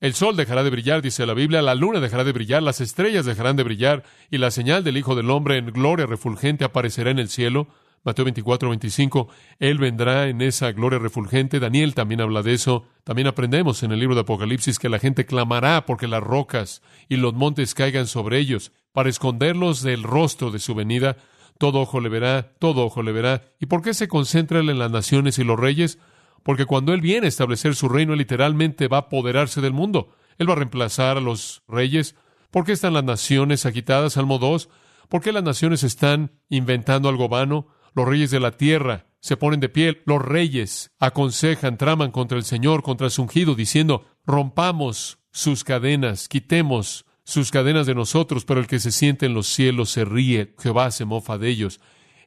El 0.00 0.14
sol 0.14 0.34
dejará 0.34 0.62
de 0.62 0.70
brillar, 0.70 1.02
dice 1.02 1.26
la 1.26 1.34
Biblia, 1.34 1.60
la 1.60 1.74
luna 1.74 2.00
dejará 2.00 2.24
de 2.24 2.32
brillar, 2.32 2.62
las 2.62 2.80
estrellas 2.80 3.26
dejarán 3.26 3.56
de 3.56 3.64
brillar, 3.64 4.02
y 4.30 4.38
la 4.38 4.50
señal 4.50 4.82
del 4.82 4.96
Hijo 4.96 5.14
del 5.14 5.28
Hombre 5.30 5.58
en 5.58 5.66
gloria 5.66 6.06
refulgente 6.06 6.64
aparecerá 6.64 7.10
en 7.10 7.18
el 7.18 7.28
cielo. 7.28 7.68
Mateo 8.04 8.24
24, 8.24 8.68
25, 8.68 9.28
Él 9.58 9.78
vendrá 9.78 10.28
en 10.28 10.40
esa 10.40 10.72
gloria 10.72 10.98
refulgente. 10.98 11.60
Daniel 11.60 11.94
también 11.94 12.20
habla 12.20 12.42
de 12.42 12.54
eso. 12.54 12.86
También 13.04 13.28
aprendemos 13.28 13.82
en 13.82 13.92
el 13.92 14.00
libro 14.00 14.14
de 14.14 14.22
Apocalipsis 14.22 14.78
que 14.78 14.88
la 14.88 14.98
gente 14.98 15.26
clamará 15.26 15.84
porque 15.86 16.08
las 16.08 16.22
rocas 16.22 16.82
y 17.08 17.16
los 17.16 17.34
montes 17.34 17.74
caigan 17.74 18.06
sobre 18.06 18.38
ellos 18.38 18.72
para 18.92 19.10
esconderlos 19.10 19.82
del 19.82 20.02
rostro 20.02 20.50
de 20.50 20.58
su 20.58 20.74
venida. 20.74 21.16
Todo 21.58 21.80
ojo 21.80 22.00
le 22.00 22.08
verá, 22.08 22.54
todo 22.58 22.84
ojo 22.84 23.02
le 23.02 23.12
verá. 23.12 23.42
¿Y 23.58 23.66
por 23.66 23.82
qué 23.82 23.94
se 23.94 24.08
concentra 24.08 24.60
él 24.60 24.70
en 24.70 24.78
las 24.78 24.90
naciones 24.90 25.38
y 25.38 25.44
los 25.44 25.58
reyes? 25.58 25.98
Porque 26.42 26.66
cuando 26.66 26.94
Él 26.94 27.00
viene 27.00 27.26
a 27.26 27.28
establecer 27.28 27.74
su 27.74 27.88
reino, 27.88 28.14
literalmente 28.14 28.88
va 28.88 28.96
a 28.98 29.00
apoderarse 29.00 29.60
del 29.60 29.72
mundo. 29.72 30.14
Él 30.38 30.48
va 30.48 30.54
a 30.54 30.56
reemplazar 30.56 31.18
a 31.18 31.20
los 31.20 31.62
reyes. 31.68 32.14
¿Por 32.50 32.64
qué 32.64 32.72
están 32.72 32.94
las 32.94 33.04
naciones 33.04 33.66
agitadas? 33.66 34.14
Salmo 34.14 34.38
2. 34.38 34.68
¿Por 35.08 35.20
qué 35.20 35.32
las 35.32 35.42
naciones 35.42 35.82
están 35.82 36.32
inventando 36.48 37.08
algo 37.08 37.28
vano? 37.28 37.66
Los 37.98 38.06
reyes 38.06 38.30
de 38.30 38.38
la 38.38 38.52
tierra 38.52 39.06
se 39.18 39.36
ponen 39.36 39.58
de 39.58 39.68
pie. 39.68 40.02
Los 40.06 40.22
reyes 40.22 40.92
aconsejan, 41.00 41.78
traman 41.78 42.12
contra 42.12 42.38
el 42.38 42.44
Señor, 42.44 42.84
contra 42.84 43.10
su 43.10 43.22
ungido, 43.22 43.56
diciendo, 43.56 44.06
rompamos 44.24 45.18
sus 45.32 45.64
cadenas, 45.64 46.28
quitemos 46.28 47.06
sus 47.24 47.50
cadenas 47.50 47.88
de 47.88 47.96
nosotros, 47.96 48.44
pero 48.44 48.60
el 48.60 48.68
que 48.68 48.78
se 48.78 48.92
siente 48.92 49.26
en 49.26 49.34
los 49.34 49.48
cielos 49.48 49.90
se 49.90 50.04
ríe, 50.04 50.54
Jehová 50.60 50.92
se 50.92 51.06
mofa 51.06 51.38
de 51.38 51.48
ellos. 51.48 51.80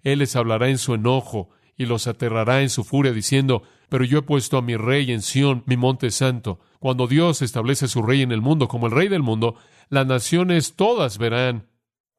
Él 0.03 0.19
les 0.19 0.35
hablará 0.35 0.67
en 0.67 0.77
su 0.77 0.93
enojo 0.93 1.51
y 1.77 1.85
los 1.85 2.05
aterrará 2.05 2.61
en 2.61 2.69
su 2.69 2.83
furia, 2.83 3.13
diciendo, 3.13 3.63
pero 3.87 4.03
yo 4.03 4.19
he 4.19 4.23
puesto 4.23 4.57
a 4.57 4.61
mi 4.61 4.75
rey 4.75 5.09
en 5.13 5.21
Sión, 5.21 5.63
mi 5.67 5.77
monte 5.77 6.11
santo. 6.11 6.59
Cuando 6.79 7.07
Dios 7.07 7.41
establece 7.41 7.87
su 7.87 8.01
rey 8.01 8.23
en 8.23 8.33
el 8.33 8.41
mundo 8.41 8.67
como 8.67 8.87
el 8.87 8.91
rey 8.91 9.07
del 9.07 9.23
mundo, 9.23 9.55
las 9.87 10.05
naciones 10.05 10.75
todas 10.75 11.17
verán 11.17 11.69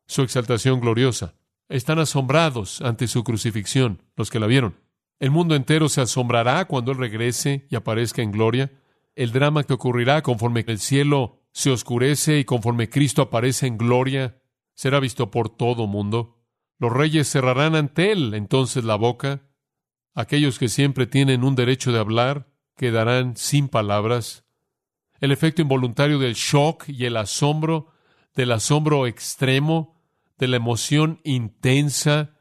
su 0.06 0.22
exaltación 0.22 0.80
gloriosa. 0.80 1.34
Están 1.72 1.98
asombrados 2.00 2.82
ante 2.82 3.08
su 3.08 3.24
crucifixión, 3.24 4.02
los 4.14 4.28
que 4.28 4.38
la 4.38 4.46
vieron. 4.46 4.76
El 5.18 5.30
mundo 5.30 5.54
entero 5.54 5.88
se 5.88 6.02
asombrará 6.02 6.66
cuando 6.66 6.92
Él 6.92 6.98
regrese 6.98 7.66
y 7.70 7.76
aparezca 7.76 8.20
en 8.20 8.30
gloria. 8.30 8.70
El 9.14 9.32
drama 9.32 9.64
que 9.64 9.72
ocurrirá 9.72 10.20
conforme 10.22 10.66
el 10.68 10.78
cielo 10.78 11.40
se 11.50 11.70
oscurece 11.70 12.38
y 12.38 12.44
conforme 12.44 12.90
Cristo 12.90 13.22
aparece 13.22 13.68
en 13.68 13.78
gloria, 13.78 14.38
será 14.74 15.00
visto 15.00 15.30
por 15.30 15.48
todo 15.48 15.87
mundo. 15.87 16.44
Los 16.78 16.92
reyes 16.92 17.30
cerrarán 17.30 17.74
ante 17.74 18.12
Él 18.12 18.35
entonces 18.35 18.85
la 18.85 18.96
boca. 18.96 19.40
Aquellos 20.14 20.58
que 20.58 20.68
siempre 20.68 21.06
tienen 21.06 21.42
un 21.42 21.54
derecho 21.54 21.90
de 21.90 22.00
hablar 22.00 22.52
quedarán 22.76 23.35
sin 23.35 23.68
palabras. 23.68 24.44
El 25.20 25.32
efecto 25.32 25.62
involuntario 25.62 26.18
del 26.18 26.35
shock 26.35 26.85
y 26.87 27.06
el 27.06 27.16
asombro, 27.16 27.87
del 28.35 28.52
asombro 28.52 29.06
extremo, 29.06 29.91
de 30.42 30.48
la 30.48 30.57
emoción 30.57 31.20
intensa, 31.22 32.35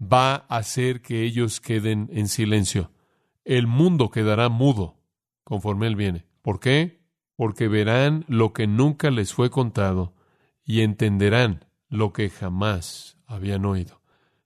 va 0.00 0.46
a 0.48 0.56
hacer 0.56 1.02
que 1.02 1.24
ellos 1.24 1.60
queden 1.60 2.08
en 2.10 2.26
silencio. 2.26 2.90
El 3.44 3.66
mundo 3.66 4.10
quedará 4.10 4.48
mudo 4.48 4.96
conforme 5.44 5.88
Él 5.88 5.94
viene. 5.94 6.24
¿Por 6.40 6.58
qué? 6.58 7.02
Porque 7.36 7.68
verán 7.68 8.24
lo 8.28 8.54
que 8.54 8.66
nunca 8.66 9.10
les 9.10 9.34
fue 9.34 9.50
contado 9.50 10.14
y 10.64 10.80
entenderán 10.80 11.66
lo 11.90 12.14
que 12.14 12.30
jamás 12.30 13.18
habían 13.26 13.66
oído. 13.66 14.00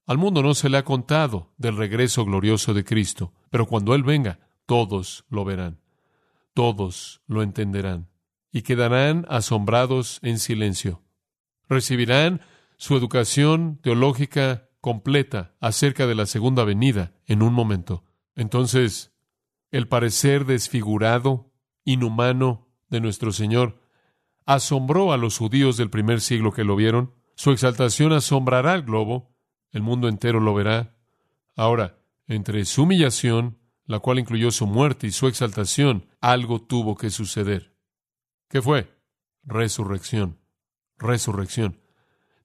Al 0.05 0.19
mundo 0.19 0.43
no 0.43 0.55
se 0.55 0.69
le 0.69 0.79
ha 0.79 0.85
contado 0.85 1.53
del 1.57 1.77
regreso 1.77 2.25
glorioso 2.25 2.75
de 2.75 2.83
Cristo, 2.83 3.33
pero 3.49 3.67
cuando 3.67 3.95
Él 3.95 4.03
venga, 4.03 4.41
todos 4.67 5.25
lo 5.29 5.45
verán, 5.45 5.79
todos 6.53 7.23
lo 7.29 7.45
entenderán 7.45 8.09
y 8.51 8.63
quedarán 8.63 9.25
asombrados 9.29 10.19
en 10.23 10.41
silencio. 10.41 11.04
Recibirán 11.69 12.41
su 12.77 12.97
educación 12.97 13.79
teológica 13.83 14.69
completa 14.81 15.55
acerca 15.61 16.07
de 16.07 16.15
la 16.15 16.27
segunda 16.27 16.65
venida 16.65 17.13
en 17.27 17.43
un 17.43 17.53
momento. 17.55 18.05
Entonces, 18.37 19.13
el 19.71 19.89
parecer 19.89 20.45
desfigurado, 20.45 21.53
inhumano 21.85 22.69
de 22.89 23.01
nuestro 23.01 23.33
Señor 23.33 23.81
asombró 24.47 25.13
a 25.13 25.17
los 25.17 25.39
judíos 25.39 25.77
del 25.77 25.91
primer 25.91 26.21
siglo 26.21 26.53
que 26.53 26.65
lo 26.65 26.77
vieron. 26.77 27.15
Su 27.35 27.51
exaltación 27.51 28.13
asombrará 28.13 28.73
al 28.73 28.83
globo, 28.83 29.35
el 29.71 29.83
mundo 29.83 30.09
entero 30.09 30.41
lo 30.41 30.55
verá. 30.55 30.97
Ahora, 31.57 31.99
entre 32.27 32.65
su 32.65 32.83
humillación, 32.83 33.59
la 33.87 33.99
cual 33.99 34.19
incluyó 34.19 34.51
su 34.51 34.67
muerte, 34.67 35.07
y 35.07 35.11
su 35.11 35.27
exaltación, 35.27 36.07
algo 36.21 36.61
tuvo 36.61 36.97
que 36.97 37.11
suceder. 37.11 37.75
¿Qué 38.49 38.63
fue? 38.63 38.95
Resurrección. 39.43 40.44
Resurrección. 40.99 41.81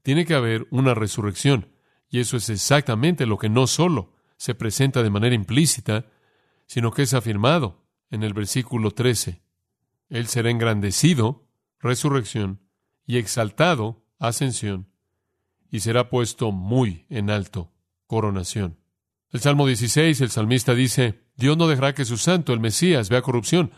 Tiene 0.01 0.25
que 0.25 0.33
haber 0.33 0.67
una 0.71 0.93
resurrección, 0.93 1.73
y 2.09 2.19
eso 2.19 2.38
es 2.38 2.49
exactamente 2.49 3.25
lo 3.25 3.38
que 3.38 3.49
no 3.49 3.67
solo 3.67 4.13
se 4.38 4.55
presenta 4.55 5.03
de 5.03 5.09
manera 5.09 5.35
implícita, 5.35 6.05
sino 6.65 6.91
que 6.91 7.03
es 7.03 7.13
afirmado 7.13 7.85
en 8.09 8.23
el 8.23 8.33
versículo 8.33 8.91
13. 8.91 9.41
Él 10.09 10.27
será 10.27 10.49
engrandecido, 10.49 11.47
resurrección, 11.79 12.62
y 13.05 13.17
exaltado, 13.17 14.05
ascensión, 14.19 14.89
y 15.71 15.81
será 15.81 16.09
puesto 16.09 16.51
muy 16.51 17.05
en 17.09 17.29
alto, 17.29 17.71
coronación. 18.07 18.79
El 19.31 19.41
Salmo 19.41 19.67
16, 19.67 20.21
el 20.21 20.31
salmista 20.31 20.73
dice, 20.73 21.23
Dios 21.35 21.55
no 21.57 21.67
dejará 21.67 21.93
que 21.93 22.05
su 22.05 22.17
santo, 22.17 22.53
el 22.53 22.59
Mesías, 22.59 23.09
vea 23.09 23.21
corrupción. 23.21 23.71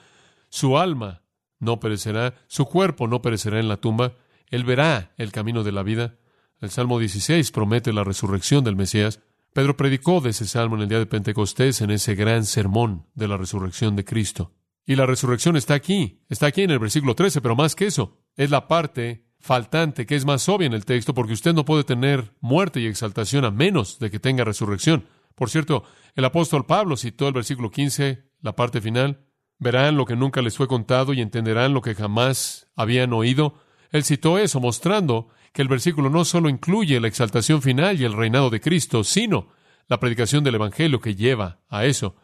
Su 0.49 0.77
alma 0.77 1.23
no 1.59 1.79
perecerá, 1.79 2.35
su 2.47 2.65
cuerpo 2.65 3.07
no 3.07 3.21
perecerá 3.21 3.59
en 3.59 3.67
la 3.67 3.77
tumba, 3.77 4.15
él 4.51 4.63
verá 4.63 5.13
el 5.17 5.31
camino 5.31 5.63
de 5.63 5.71
la 5.71 5.81
vida. 5.81 6.17
El 6.59 6.69
Salmo 6.69 6.99
16 6.99 7.51
promete 7.51 7.91
la 7.91 8.03
resurrección 8.03 8.63
del 8.63 8.75
Mesías. 8.75 9.21
Pedro 9.53 9.75
predicó 9.75 10.21
de 10.21 10.29
ese 10.29 10.45
salmo 10.45 10.75
en 10.75 10.83
el 10.83 10.89
día 10.89 10.99
de 10.99 11.07
Pentecostés, 11.07 11.81
en 11.81 11.89
ese 11.89 12.13
gran 12.13 12.45
sermón 12.45 13.07
de 13.15 13.27
la 13.27 13.37
resurrección 13.37 13.95
de 13.95 14.05
Cristo. 14.05 14.53
Y 14.85 14.95
la 14.95 15.05
resurrección 15.05 15.55
está 15.55 15.73
aquí, 15.73 16.21
está 16.29 16.47
aquí 16.47 16.61
en 16.61 16.71
el 16.71 16.79
versículo 16.79 17.15
13, 17.15 17.41
pero 17.41 17.55
más 17.55 17.75
que 17.75 17.87
eso, 17.87 18.19
es 18.35 18.49
la 18.49 18.67
parte 18.67 19.25
faltante 19.39 20.05
que 20.05 20.15
es 20.15 20.25
más 20.25 20.47
obvia 20.49 20.67
en 20.67 20.73
el 20.73 20.85
texto, 20.85 21.13
porque 21.13 21.33
usted 21.33 21.53
no 21.53 21.65
puede 21.65 21.83
tener 21.83 22.33
muerte 22.41 22.79
y 22.79 22.85
exaltación 22.85 23.45
a 23.45 23.51
menos 23.51 23.99
de 23.99 24.11
que 24.11 24.19
tenga 24.19 24.43
resurrección. 24.43 25.07
Por 25.35 25.49
cierto, 25.49 25.83
el 26.15 26.25
apóstol 26.25 26.65
Pablo 26.65 26.97
citó 26.97 27.27
el 27.27 27.33
versículo 27.33 27.71
15, 27.71 28.29
la 28.41 28.55
parte 28.55 28.81
final, 28.81 29.25
verán 29.59 29.95
lo 29.95 30.05
que 30.05 30.15
nunca 30.15 30.41
les 30.41 30.57
fue 30.57 30.67
contado 30.67 31.13
y 31.13 31.21
entenderán 31.21 31.73
lo 31.73 31.81
que 31.81 31.95
jamás 31.95 32.67
habían 32.75 33.13
oído. 33.13 33.55
Él 33.91 34.03
citó 34.03 34.37
eso, 34.37 34.59
mostrando 34.59 35.29
que 35.53 35.61
el 35.61 35.67
versículo 35.67 36.09
no 36.09 36.25
solo 36.25 36.49
incluye 36.49 36.99
la 36.99 37.07
exaltación 37.07 37.61
final 37.61 37.99
y 37.99 38.05
el 38.05 38.13
reinado 38.13 38.49
de 38.49 38.61
Cristo, 38.61 39.03
sino 39.03 39.49
la 39.87 39.99
predicación 39.99 40.43
del 40.43 40.55
Evangelio 40.55 41.01
que 41.01 41.15
lleva 41.15 41.59
a 41.69 41.85
eso. 41.85 42.15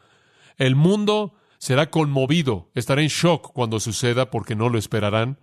El 0.57 0.75
mundo 0.75 1.35
será 1.57 1.89
conmovido, 1.89 2.71
estará 2.73 3.01
en 3.01 3.09
shock 3.09 3.51
cuando 3.53 3.79
suceda 3.79 4.29
porque 4.29 4.55
no 4.55 4.69
lo 4.69 4.77
esperarán. 4.77 5.39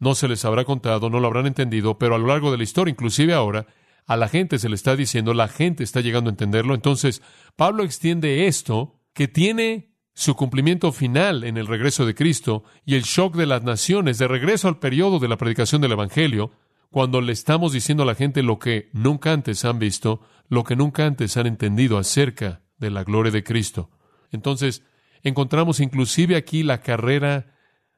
No 0.00 0.14
se 0.14 0.28
les 0.28 0.44
habrá 0.44 0.64
contado, 0.64 1.10
no 1.10 1.20
lo 1.20 1.26
habrán 1.26 1.46
entendido, 1.46 1.98
pero 1.98 2.14
a 2.14 2.18
lo 2.18 2.26
largo 2.26 2.50
de 2.50 2.58
la 2.58 2.64
historia, 2.64 2.90
inclusive 2.90 3.34
ahora, 3.34 3.66
a 4.06 4.16
la 4.16 4.28
gente 4.28 4.58
se 4.58 4.68
le 4.68 4.74
está 4.74 4.96
diciendo, 4.96 5.34
la 5.34 5.48
gente 5.48 5.84
está 5.84 6.00
llegando 6.00 6.30
a 6.30 6.32
entenderlo. 6.32 6.74
Entonces, 6.74 7.22
Pablo 7.56 7.84
extiende 7.84 8.46
esto 8.46 9.00
que 9.12 9.28
tiene 9.28 9.92
su 10.18 10.34
cumplimiento 10.34 10.90
final 10.90 11.44
en 11.44 11.56
el 11.58 11.68
regreso 11.68 12.04
de 12.04 12.12
Cristo 12.12 12.64
y 12.84 12.96
el 12.96 13.02
shock 13.02 13.36
de 13.36 13.46
las 13.46 13.62
naciones 13.62 14.18
de 14.18 14.26
regreso 14.26 14.66
al 14.66 14.80
periodo 14.80 15.20
de 15.20 15.28
la 15.28 15.36
predicación 15.36 15.80
del 15.80 15.92
Evangelio, 15.92 16.50
cuando 16.90 17.20
le 17.20 17.32
estamos 17.32 17.72
diciendo 17.72 18.02
a 18.02 18.06
la 18.06 18.16
gente 18.16 18.42
lo 18.42 18.58
que 18.58 18.88
nunca 18.92 19.30
antes 19.30 19.64
han 19.64 19.78
visto, 19.78 20.20
lo 20.48 20.64
que 20.64 20.74
nunca 20.74 21.06
antes 21.06 21.36
han 21.36 21.46
entendido 21.46 21.98
acerca 21.98 22.62
de 22.78 22.90
la 22.90 23.04
gloria 23.04 23.30
de 23.30 23.44
Cristo. 23.44 23.90
Entonces, 24.32 24.82
encontramos 25.22 25.78
inclusive 25.78 26.34
aquí 26.34 26.64
la 26.64 26.80
carrera 26.80 27.54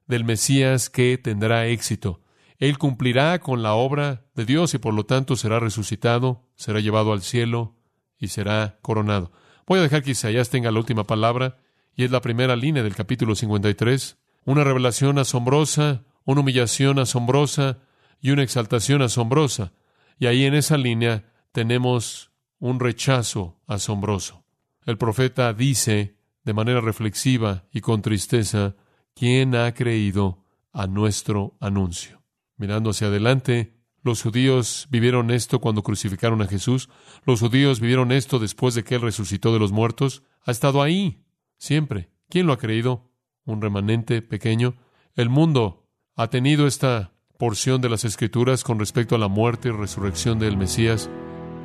del 0.07 0.25
Mesías 0.25 0.91
que 0.91 1.17
tendrá 1.17 1.69
éxito. 1.69 2.21
Él 2.59 2.77
cumplirá 2.77 3.39
con 3.39 3.63
la 3.63 3.73
obra 3.73 4.27
de 4.35 4.45
Dios 4.45 4.75
y 4.75 4.79
por 4.79 4.93
lo 4.93 5.07
tanto 5.07 5.37
será 5.37 5.59
resucitado, 5.59 6.47
será 6.55 6.81
llevado 6.81 7.15
al 7.15 7.23
cielo 7.23 7.79
y 8.19 8.29
será 8.29 8.79
coronado. 8.83 9.33
Voy 9.67 9.79
a 9.79 9.83
dejar 9.83 10.03
que 10.03 10.11
Isaías 10.11 10.51
tenga 10.51 10.71
la 10.71 10.81
última 10.81 11.05
palabra 11.05 11.57
y 11.95 12.05
es 12.05 12.11
la 12.11 12.21
primera 12.21 12.57
línea 12.57 12.83
del 12.83 12.95
capítulo 12.95 13.35
53. 13.35 14.19
Una 14.45 14.65
revelación 14.65 15.19
asombrosa, 15.19 16.05
una 16.25 16.41
humillación 16.41 16.99
asombrosa, 16.99 17.79
y 18.21 18.31
una 18.31 18.43
exaltación 18.43 19.03
asombrosa. 19.03 19.73
Y 20.19 20.27
ahí 20.27 20.45
en 20.45 20.55
esa 20.55 20.77
línea 20.77 21.25
tenemos 21.53 22.31
un 22.59 22.79
rechazo 22.79 23.61
asombroso. 23.67 24.45
El 24.85 24.99
profeta 24.99 25.53
dice 25.55 26.17
de 26.45 26.53
manera 26.53 26.81
reflexiva 26.81 27.65
y 27.73 27.81
con 27.81 28.03
tristeza, 28.03 28.77
¿quién 29.15 29.55
ha 29.55 29.73
creído 29.75 30.45
a 30.73 30.87
nuestro 30.87 31.57
anuncio? 31.61 32.23
Mirando 32.57 32.91
hacia 32.91 33.09
adelante, 33.09 33.77
los 34.03 34.23
judíos 34.23 34.89
vivieron 34.91 35.31
esto 35.31 35.61
cuando 35.61 35.83
crucificaron 35.83 36.41
a 36.43 36.47
Jesús, 36.47 36.89
los 37.25 37.41
judíos 37.41 37.81
vivieron 37.81 38.13
esto 38.13 38.39
después 38.39 38.75
de 38.75 38.85
que 38.85 38.95
Él 38.95 39.03
resucitó 39.03 39.53
de 39.53 39.59
los 39.59 39.73
muertos, 39.73 40.23
ha 40.45 40.51
estado 40.51 40.83
ahí, 40.83 41.23
siempre. 41.61 42.09
¿Quién 42.29 42.47
lo 42.47 42.53
ha 42.53 42.59
creído? 42.59 43.13
Un 43.45 43.63
remanente 43.63 44.23
pequeño. 44.23 44.75
El 45.15 45.29
mundo 45.29 45.87
ha 46.17 46.29
tenido 46.29 46.67
esta 46.67 47.13
porción 47.39 47.81
de 47.81 47.89
las 47.89 48.05
Escrituras 48.05 48.65
con 48.65 48.79
respecto 48.79 49.15
a 49.15 49.19
la 49.19 49.29
muerte 49.29 49.69
y 49.69 49.73
resurrección 49.73 50.39
del 50.39 50.57
Mesías. 50.57 51.09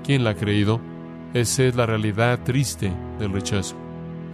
¿Quién 0.03 0.23
la 0.23 0.31
ha 0.31 0.35
creído? 0.35 0.79
Esa 1.33 1.63
es 1.63 1.75
la 1.75 1.85
realidad 1.85 2.43
triste 2.43 2.91
del 3.19 3.31
rechazo. 3.31 3.75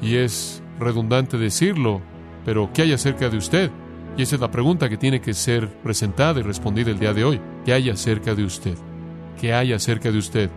Y 0.01 0.15
es 0.15 0.61
redundante 0.79 1.37
decirlo, 1.37 2.01
pero 2.43 2.71
¿qué 2.73 2.83
hay 2.83 2.93
acerca 2.93 3.29
de 3.29 3.37
usted? 3.37 3.71
Y 4.17 4.23
esa 4.23 4.35
es 4.35 4.41
la 4.41 4.51
pregunta 4.51 4.89
que 4.89 4.97
tiene 4.97 5.21
que 5.21 5.33
ser 5.33 5.69
presentada 5.81 6.39
y 6.39 6.43
respondida 6.43 6.91
el 6.91 6.99
día 6.99 7.13
de 7.13 7.23
hoy. 7.23 7.41
¿Qué 7.65 7.73
hay 7.73 7.89
acerca 7.89 8.35
de 8.35 8.43
usted? 8.43 8.75
¿Qué 9.39 9.53
hay 9.53 9.73
acerca 9.73 10.11
de 10.11 10.17
usted? 10.17 10.49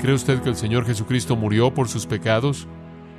¿Cree 0.00 0.14
usted 0.14 0.40
que 0.40 0.48
el 0.48 0.56
Señor 0.56 0.86
Jesucristo 0.86 1.36
murió 1.36 1.74
por 1.74 1.88
sus 1.88 2.06
pecados 2.06 2.66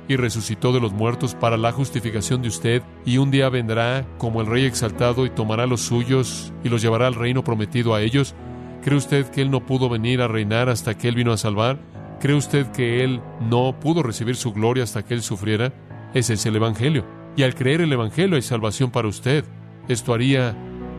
y 0.08 0.16
resucitó 0.16 0.72
de 0.72 0.80
los 0.80 0.92
muertos 0.92 1.34
para 1.34 1.56
la 1.56 1.72
justificación 1.72 2.42
de 2.42 2.48
usted 2.48 2.82
y 3.04 3.18
un 3.18 3.30
día 3.30 3.48
vendrá 3.48 4.06
como 4.18 4.40
el 4.40 4.46
Rey 4.46 4.64
exaltado 4.64 5.26
y 5.26 5.30
tomará 5.30 5.66
los 5.66 5.80
suyos 5.80 6.52
y 6.62 6.68
los 6.68 6.82
llevará 6.82 7.06
al 7.06 7.14
reino 7.14 7.44
prometido 7.44 7.94
a 7.94 8.02
ellos? 8.02 8.34
¿Cree 8.82 8.98
usted 8.98 9.26
que 9.30 9.40
Él 9.40 9.50
no 9.50 9.64
pudo 9.64 9.88
venir 9.88 10.20
a 10.20 10.28
reinar 10.28 10.68
hasta 10.68 10.96
que 10.96 11.08
Él 11.08 11.14
vino 11.14 11.32
a 11.32 11.38
salvar? 11.38 11.78
¿Cree 12.20 12.36
usted 12.36 12.66
que 12.68 13.02
Él 13.02 13.20
no 13.40 13.78
pudo 13.80 14.02
recibir 14.02 14.36
su 14.36 14.52
gloria 14.52 14.84
hasta 14.84 15.04
que 15.04 15.14
Él 15.14 15.22
sufriera? 15.22 15.72
Ese 16.12 16.34
es 16.34 16.46
el 16.46 16.56
Evangelio. 16.56 17.04
Y 17.36 17.42
al 17.42 17.54
creer 17.54 17.80
el 17.80 17.92
Evangelio 17.92 18.36
hay 18.36 18.42
salvación 18.42 18.90
para 18.90 19.08
usted. 19.08 19.44
Esto 19.88 20.14
haría 20.14 20.54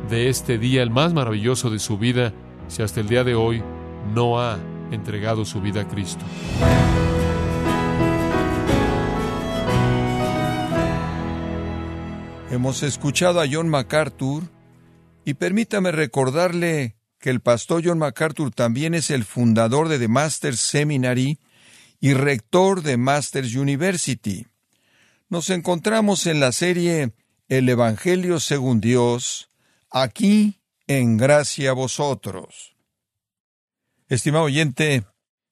de 0.10 0.30
este 0.30 0.58
día 0.58 0.84
el 0.84 0.90
más 0.90 1.14
maravilloso 1.14 1.70
de 1.70 1.80
su 1.80 1.98
vida 1.98 2.34
si 2.68 2.82
hasta 2.82 3.00
el 3.00 3.08
día 3.08 3.24
de 3.24 3.36
hoy 3.36 3.64
no 4.14 4.40
ha 4.40 4.58
entregado 4.92 5.46
su 5.46 5.62
vida 5.62 5.82
a 5.82 5.88
Cristo. 5.88 6.26
Hemos 12.56 12.84
escuchado 12.84 13.42
a 13.42 13.48
John 13.52 13.68
MacArthur 13.68 14.50
y 15.26 15.34
permítame 15.34 15.92
recordarle 15.92 16.96
que 17.20 17.30
el 17.30 17.42
pastor 17.42 17.82
John 17.84 18.00
MacArthur 18.00 18.50
también 18.50 18.94
es 18.94 19.10
el 19.10 19.26
fundador 19.26 19.90
de 19.90 20.00
The 20.00 20.08
Masters 20.08 20.62
Seminary 20.62 21.38
y 22.00 22.14
rector 22.14 22.82
de 22.82 22.96
Masters 22.96 23.56
University. 23.56 24.48
Nos 25.28 25.50
encontramos 25.50 26.28
en 26.28 26.40
la 26.40 26.54
serie 26.54 27.12
el 27.50 27.68
Evangelio 27.68 28.40
según 28.40 28.80
Dios, 28.80 29.50
aquí 29.92 30.62
en 30.88 31.18
gracia 31.18 31.72
a 31.72 31.74
vosotros. 31.74 32.74
Estimado 34.08 34.46
oyente, 34.46 35.04